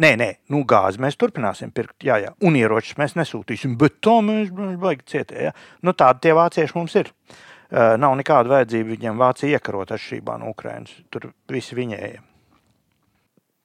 nē, 0.01 0.11
nē, 0.21 0.29
nu, 0.53 0.63
gāzi 0.67 1.01
mēs 1.03 1.19
turpināsim 1.21 1.73
pirkt, 1.75 1.99
jā, 2.07 2.17
jā, 2.23 2.33
un 2.41 2.57
ieročus 2.57 2.97
mēs 2.97 3.13
nesūtīsim, 3.19 3.77
bet 3.81 3.99
tā 4.05 4.17
mēs, 4.25 4.49
mēs 4.49 4.79
baigi 4.81 5.05
cietē, 5.13 5.49
jā. 5.49 5.53
Nu, 5.85 5.93
tādi 5.97 6.25
tie 6.25 6.33
vācieši 6.37 6.77
mums 6.79 6.97
ir. 6.97 7.13
Uh, 7.13 7.43
nav 7.71 8.15
nekāda 8.19 8.53
vajadzība 8.53 8.93
viņiem 8.93 9.19
Vācija 9.19 9.57
iekarot 9.57 9.91
atšķirībā 9.91 10.37
no 10.39 10.53
Ukrainas. 10.53 10.93
Tur 11.11 11.29
visi 11.51 11.75
viņēji. 11.75 12.21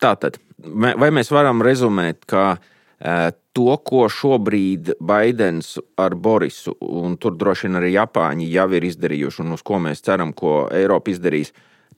Tātad, 0.03 0.41
vai 0.59 1.13
mēs 1.15 1.31
varam 1.31 1.63
rezumēt, 1.63 2.25
ka 2.27 2.47
uh, 2.57 3.31
to, 3.53 3.77
ko 3.85 4.07
šobrīd 4.11 4.95
Baidens 5.01 5.77
ar 6.01 6.15
Borisu, 6.15 6.75
un 6.81 7.17
tur 7.21 7.37
droši 7.39 7.69
vien 7.69 7.81
arī 7.81 7.93
Japāņi 7.97 8.49
jau 8.53 8.69
ir 8.77 8.87
izdarījuši, 8.89 9.43
un 9.45 9.57
uz 9.57 9.65
ko 9.67 9.81
mēs 9.83 10.05
ceram, 10.05 10.33
ko 10.37 10.67
Eiropa 10.73 11.13
izdarīs, 11.13 11.53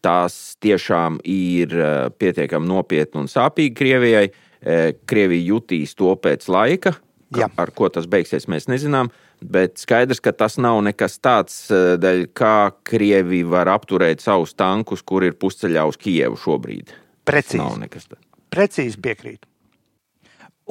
tās 0.05 0.57
tiešām 0.65 1.21
ir 1.25 1.77
eh, 1.79 1.93
pietiekami 2.19 2.69
nopietni 2.69 3.23
un 3.23 3.31
sāpīgi 3.31 3.77
Krievijai. 3.79 4.27
Eh, 4.65 4.87
Krievija 5.07 5.55
jutīs 5.55 5.95
to 5.97 6.13
pēc 6.17 6.49
laika, 6.49 6.95
ka, 7.35 7.49
ar 7.61 7.73
ko 7.77 7.91
tas 7.93 8.09
beigsies, 8.11 8.49
mēs 8.49 8.69
nezinām. 8.71 9.13
Bet 9.45 9.76
skaidrs, 9.76 10.22
ka 10.24 10.32
tas 10.32 10.57
nav 10.57 10.78
nekas 10.86 11.18
tāds, 11.20 11.57
eh, 11.68 11.97
dēļ, 12.01 12.26
kā 12.32 12.72
Krievija 12.88 13.51
var 13.53 13.68
apturēt 13.74 14.24
savus 14.24 14.55
tankus, 14.57 15.03
kur 15.05 15.24
ir 15.26 15.36
pusceļā 15.36 15.84
uz 15.88 15.99
Kijevu 16.01 16.38
šobrīd. 16.40 16.95
Precīzi. 17.28 18.16
Precīzi 18.51 19.01
piekrītu. 19.01 19.45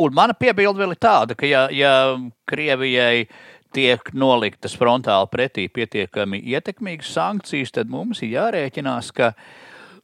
Un 0.01 0.13
mana 0.17 0.33
piebilde 0.33 0.81
vēl 0.81 0.95
ir 0.95 1.01
tāda, 1.01 1.37
ka 1.37 1.45
ja, 1.45 1.67
ja 1.69 2.17
Krievijai 2.49 3.27
tiek 3.73 4.09
noliktas 4.13 4.73
frontāli 4.77 5.29
pretī 5.29 5.67
pietiekami 5.69 6.41
ietekmīgas 6.41 7.13
sankcijas, 7.13 7.73
tad 7.77 7.93
mums 7.93 8.23
ir 8.25 8.33
jārēķinās, 8.37 9.11
ka 9.13 9.33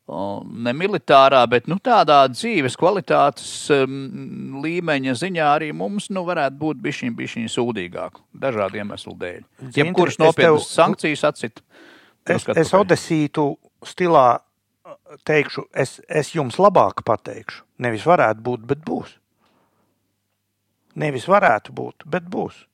ne 0.10 0.74
militārā, 0.74 1.42
bet 1.50 1.68
nu, 1.70 1.78
tādā 1.84 2.24
dzīves 2.32 2.78
kvalitātes 2.80 3.50
um, 3.76 4.60
līmeņa 4.64 5.16
ziņā 5.22 5.48
arī 5.58 5.70
mums 5.76 6.10
nu, 6.14 6.24
varētu 6.28 6.58
būt 6.60 6.82
bišķiņ, 6.86 7.14
bišķiņ 7.20 7.50
sūdīgāk 7.54 8.22
dažādu 8.46 8.82
iemeslu 8.82 9.16
dēļ. 9.20 9.42
Jebkuras 9.76 10.20
nopietnas 10.22 10.66
tev... 10.66 10.74
sankcijas 10.74 11.26
atcit. 11.30 11.64
Es, 12.30 12.46
es 12.58 12.74
Odesītu 12.78 13.52
stilā 13.86 14.40
teikšu, 15.28 15.68
es, 15.74 15.98
es 16.10 16.34
jums 16.36 16.60
labāk 16.62 17.04
pateikšu. 17.08 17.64
Nevis 17.86 18.06
varētu 18.10 18.44
būt, 18.46 18.66
bet 18.70 18.82
būs. 18.86 19.14
Nevis 21.00 21.30
varētu 21.30 21.74
būt, 21.76 22.06
bet 22.10 22.26
būs. 22.30 22.66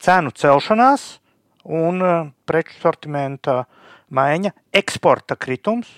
Cenu 0.00 0.32
celšanās 0.32 1.10
un 1.68 2.00
uh, 2.00 2.30
preču 2.48 2.78
sortimenta 2.80 3.64
maiņa, 4.14 4.54
eksporta 4.82 5.36
kritums. 5.40 5.90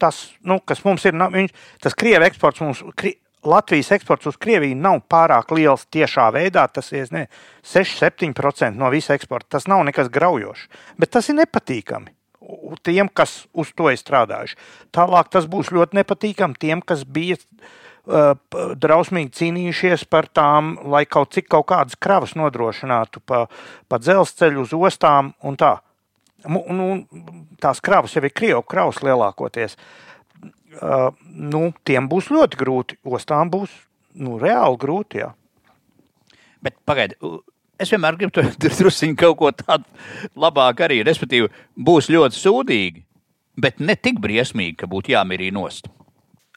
Tas, 0.00 0.26
nu, 0.44 0.58
kas 0.60 0.82
mums 0.84 1.06
ir, 1.08 1.16
viņš, 1.16 1.54
tas 1.82 1.96
Krievijas 1.96 2.34
eksports 2.34 2.60
mums, 2.60 2.82
kri, 3.00 3.14
Latvijas 3.46 3.92
eksports 3.94 4.26
uz 4.26 4.36
Krieviju 4.36 4.76
nav 4.76 5.00
pārāk 5.10 5.52
liels 5.54 5.86
tiešā 5.92 6.26
veidā. 6.34 6.66
Tas 6.72 6.90
ir 6.92 7.06
6-7% 7.06 8.74
no 8.76 8.90
visa 8.92 9.14
eksporta. 9.16 9.56
Tas 9.56 9.68
nav 9.70 9.84
nekas 9.86 10.10
graujošs, 10.12 10.66
bet 10.98 11.14
tas 11.14 11.30
ir 11.30 11.38
nepatīkami. 11.40 12.12
Tiem, 12.86 13.08
kas 13.08 13.46
uz 13.54 13.72
to 13.74 13.88
ir 13.90 13.98
strādājuši. 13.98 14.58
Tālāk 14.94 15.32
tas 15.34 15.48
būs 15.50 15.72
ļoti 15.74 15.98
nepatīkami 15.98 16.60
tiem, 16.62 16.82
kas 16.84 17.02
bija 17.02 17.38
uh, 17.38 18.36
drausmīgi 18.78 19.34
cīnījušies 19.40 20.06
par 20.10 20.28
tām, 20.30 20.76
lai 20.86 21.04
kaut 21.10 21.34
cik 21.34 21.48
kaut 21.50 21.66
kādas 21.72 21.98
kravas 21.98 22.36
nodrošinātu 22.38 23.22
pa, 23.26 23.46
pa 23.88 23.98
dzelzceļu 23.98 24.62
uz 24.62 24.76
ostām 24.78 25.34
un 25.42 25.58
tā. 25.58 25.78
Nu, 26.44 26.88
tās 27.62 27.80
kravas 27.82 28.14
jau 28.14 28.22
ir 28.22 28.34
Krievu 28.36 28.62
kravas 28.68 29.00
lielākoties. 29.02 29.78
Uh, 30.76 31.08
nu, 31.24 31.70
tiem 31.88 32.08
būs 32.10 32.28
ļoti 32.34 32.60
grūti. 32.60 32.98
Ostām 33.08 33.50
būs 33.50 33.72
nu, 34.20 34.36
reāli 34.42 34.78
grūti. 34.82 35.22
Jā. 35.24 35.32
Bet 36.62 36.76
pagaidi, 36.86 37.16
es 37.80 37.90
vienmēr 37.94 38.20
gribu 38.20 38.44
druskuļi 38.62 39.16
kaut 39.18 39.40
ko 39.40 39.52
tādu 39.56 39.88
labāk 40.36 40.84
arī. 40.86 41.00
Respektīvi, 41.08 41.50
būs 41.76 42.12
ļoti 42.12 42.38
sūdīgi, 42.38 43.04
bet 43.56 43.80
ne 43.80 43.96
tik 43.96 44.20
briesmīgi, 44.22 44.76
ka 44.82 44.90
būtu 44.92 45.16
jāmirī 45.16 45.50
nost 45.54 45.88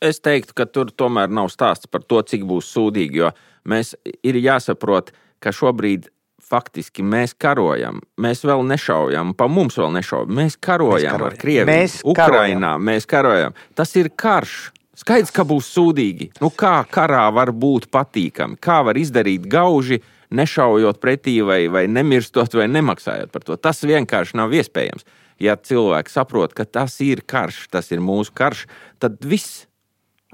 es 0.01 0.19
teiktu, 0.23 0.55
ka 0.55 0.67
tur 0.67 0.91
tomēr 0.95 1.31
nav 1.31 1.49
stāsts 1.53 1.89
par 1.91 2.03
to, 2.07 2.21
cik 2.23 2.45
būs 2.47 2.71
sūdīgi. 2.73 3.21
Jo 3.21 3.31
mēs 3.67 3.93
ir 4.23 4.39
jāsaprot, 4.39 5.11
ka 5.43 5.53
šobrīd 5.55 6.09
faktiski 6.49 7.03
mēs 7.05 7.35
karojam. 7.37 8.01
Mēs 8.21 8.43
vēl 8.47 8.65
nešaujam, 8.67 9.35
pa 9.37 9.47
mums 9.51 9.77
vēl 9.79 9.93
nešaujam. 9.99 10.33
Mēs 10.39 10.57
karojam, 10.57 10.97
mēs 10.97 11.13
karojam. 11.13 11.27
ar 11.27 11.39
Krieviju. 11.43 11.69
Mēs 11.69 11.95
Ukrainā 12.03 12.73
karojam. 12.73 12.85
mēs 12.89 13.09
karojam. 13.09 13.57
Tas 13.77 13.95
ir 13.99 14.11
karš. 14.15 14.57
Skaidrs, 14.99 15.31
ka 15.31 15.45
būs 15.47 15.69
sūdīgi. 15.71 16.33
Nu, 16.43 16.49
kā 16.51 16.81
karā 16.91 17.29
var 17.31 17.53
būt 17.55 17.87
patīkami? 17.93 18.57
Kā 18.59 18.81
var 18.83 18.99
izdarīt 18.99 19.45
gauži, 19.47 20.01
nešaujot 20.35 20.99
pretī, 20.99 21.37
vai, 21.45 21.61
vai 21.71 21.85
nemirstot, 21.87 22.57
vai 22.59 22.67
nemaksājot 22.67 23.31
par 23.31 23.47
to? 23.47 23.55
Tas 23.55 23.79
vienkārši 23.87 24.35
nav 24.41 24.51
iespējams. 24.59 25.07
Ja 25.39 25.55
cilvēki 25.55 26.11
saprot, 26.11 26.51
ka 26.51 26.67
tas 26.67 26.97
ir 26.99 27.23
karš, 27.23 27.69
tas 27.71 27.93
ir 27.95 28.03
mūsu 28.03 28.35
karš, 28.35 28.65
tad 28.99 29.21
viss 29.23 29.69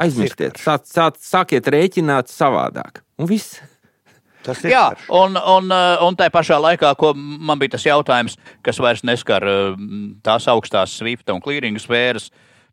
Aizmirstiet, 0.02 0.58
sā, 0.60 0.76
sā, 0.84 1.08
sākiet 1.24 1.70
rēķināt 1.72 2.28
savādāk. 2.28 3.00
Un 3.22 3.30
viss. 3.30 3.62
Tas 4.46 4.64
ir 4.64 4.74
Jā, 4.76 4.88
karš. 4.94 5.06
un, 5.18 5.38
un, 5.40 5.70
uh, 5.74 6.06
un 6.06 6.18
tā 6.18 6.30
pašā 6.34 6.60
laikā, 6.62 6.94
ko 7.00 7.14
man 7.18 7.62
bija 7.62 7.76
tas 7.76 7.86
jautājums, 7.88 8.38
kas 8.66 8.80
vairs 8.82 9.06
neskar 9.08 9.46
uh, 9.50 9.78
tās 10.26 10.46
augstās 10.52 10.94
svifta 11.00 11.34
un 11.34 11.42
klīringa 11.44 11.82
sfēras, 11.82 12.30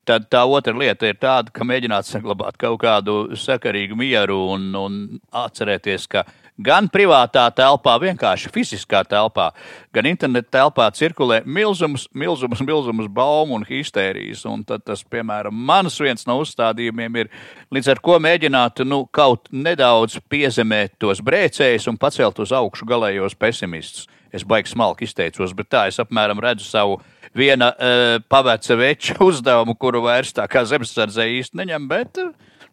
tad 0.09 0.29
tā 0.33 0.43
otra 0.45 0.75
lieta 0.77 1.09
ir 1.09 1.19
tāda, 1.23 1.53
ka 1.55 1.65
mēģināt 1.67 2.09
saglabāt 2.09 2.59
kaut 2.61 2.81
kādu 2.83 3.37
sakarīgu 3.39 3.97
mieru 3.99 4.39
un, 4.55 4.69
un 4.77 5.01
atcerēties, 5.45 6.09
ka 6.11 6.27
gan 6.61 6.89
privātā 6.93 7.45
telpā, 7.55 7.95
vienkārši 8.03 8.51
fiziskā 8.53 9.03
telpā, 9.09 9.51
gan 9.95 10.07
interneta 10.11 10.59
telpā 10.59 10.89
cirkulē 10.95 11.43
milzums, 11.47 12.09
milzums, 12.15 12.61
milzums 12.61 13.09
baumu 13.09 13.57
un 13.57 13.67
histērijas. 13.69 14.45
Un 14.49 14.65
tad 14.67 14.85
tas, 14.87 15.05
piemēram, 15.05 15.55
mans 15.55 15.99
viens 16.01 16.27
no 16.29 16.39
uzstādījumiem 16.43 17.23
ir 17.23 17.33
līdz 17.73 17.93
ar 17.95 18.03
ko 18.05 18.19
mēģināt 18.23 18.85
nu, 18.89 19.05
kaut 19.11 19.49
nedaudz 19.53 20.19
piezemēt 20.33 20.99
tos 21.03 21.23
brēcējus 21.25 21.89
un 21.91 22.01
pacelt 22.01 22.43
uz 22.43 22.53
augšu 22.53 22.89
galējos 22.89 23.39
pesimistus. 23.39 24.09
Es 24.33 24.47
baigi 24.49 24.73
smalki 24.73 25.05
izteicos, 25.05 25.53
bet 25.53 25.69
tā 25.69 25.87
es 25.91 25.99
apmēram 26.01 26.39
redzu 26.41 26.65
savu 26.65 26.97
viena 27.37 27.69
uh, 27.73 28.15
paveca 28.33 28.77
veča 28.81 29.19
uzdevumu, 29.21 29.77
kuru 29.77 30.01
vairs 30.07 30.33
tā 30.37 30.47
kā 30.49 30.65
zemesardzē 30.69 31.27
īsti 31.37 31.61
neņem, 31.61 31.89
bet 31.91 32.21
uh, 32.23 32.31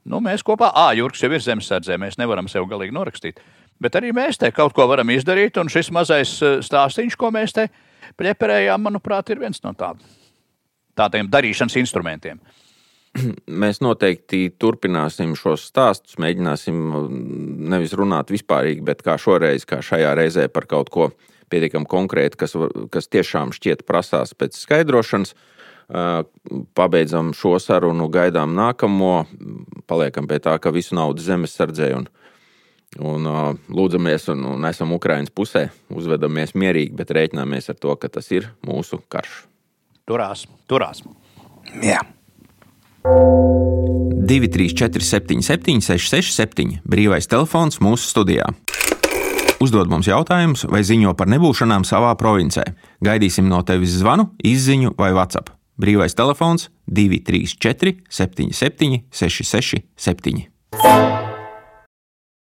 nu, 0.08 0.22
mēs 0.24 0.44
kopā, 0.46 0.72
ah, 0.72 0.94
Jurks 0.96 1.24
jau 1.24 1.32
ir 1.34 1.44
zemesardzē, 1.44 2.00
mēs 2.00 2.16
nevaram 2.20 2.48
sev 2.52 2.68
galīgi 2.70 2.96
norakstīt. 2.96 3.44
Bet 3.80 3.96
arī 3.96 4.12
mēs 4.16 4.40
te 4.40 4.52
kaut 4.52 4.74
ko 4.76 4.88
varam 4.92 5.10
izdarīt, 5.14 5.58
un 5.62 5.72
šis 5.72 5.92
mazais 5.96 6.36
uh, 6.44 6.60
stāstīns, 6.66 7.16
ko 7.20 7.32
mēs 7.32 7.56
te 7.56 7.70
pleperējām, 8.20 8.88
manuprāt, 8.88 9.32
ir 9.32 9.40
viens 9.40 9.62
no 9.64 9.74
tādiem, 9.78 10.18
tādiem 11.00 11.30
darīšanas 11.32 11.78
instrumentiem. 11.80 12.42
Mēs 13.64 13.82
noteikti 13.82 14.50
turpināsim 14.62 15.34
šos 15.40 15.70
stāstus, 15.72 16.18
mēģināsim 16.22 16.78
nevis 17.72 17.96
runāt 17.98 18.34
vispārīgi, 18.34 18.84
bet 18.86 19.04
kā 19.06 19.18
šoreiz, 19.22 19.66
kā 19.70 19.82
šajā 19.86 20.14
reizē 20.20 20.48
par 20.54 20.68
kaut 20.70 20.92
ko 20.94 21.10
pietiekami 21.50 21.90
konkrēti, 21.90 22.38
kas, 22.40 22.54
kas 22.94 23.10
tiešām 23.10 23.54
šķiet 23.56 23.86
prasās 23.88 24.36
pēc 24.38 24.58
skaidrošanas. 24.60 25.34
Pabeidzam 26.78 27.32
šo 27.34 27.56
sarunu, 27.58 28.06
gaidām 28.14 28.52
nākamo, 28.54 29.24
paliekam 29.90 30.28
pie 30.30 30.38
tā, 30.46 30.54
ka 30.62 30.70
visu 30.70 30.94
naudu 30.94 31.24
zemesardzē 31.26 31.88
un, 31.98 32.06
un 32.98 33.28
lūdzamies 33.70 34.30
un, 34.34 34.46
un 34.56 34.70
esam 34.70 34.94
Ukraiņas 34.96 35.34
pusē, 35.36 35.68
uzvedamies 35.94 36.56
mierīgi, 36.58 36.96
bet 36.98 37.14
rēķināmies 37.16 37.70
ar 37.70 37.78
to, 37.78 37.94
ka 38.00 38.10
tas 38.10 38.32
ir 38.34 38.50
mūsu 38.66 39.02
karš. 39.12 39.44
Turās, 40.10 40.48
turās. 40.70 41.04
Jā. 41.86 42.02
234, 44.30 45.06
77, 45.06 45.86
667, 45.86 46.82
brīvais 46.86 47.30
telefons 47.30 47.80
mūsu 47.82 48.10
studijā. 48.10 48.50
Uzdod 49.60 49.90
mums 49.92 50.08
jautājumus 50.08 50.64
vai 50.72 50.86
ziņo 50.88 51.14
par 51.20 51.28
nebūšanām 51.34 51.84
savā 51.88 52.14
provincē. 52.20 52.64
Gaidīsim 53.04 53.50
no 53.52 53.60
tevis 53.68 53.98
zvanu, 54.00 54.30
izziņu 54.40 54.96
vai 55.00 55.12
WhatsApp. 55.12 55.52
Brīvais 55.80 56.16
telefons 56.16 56.70
234, 56.88 58.00
77, 58.10 59.04
667. 59.12 61.19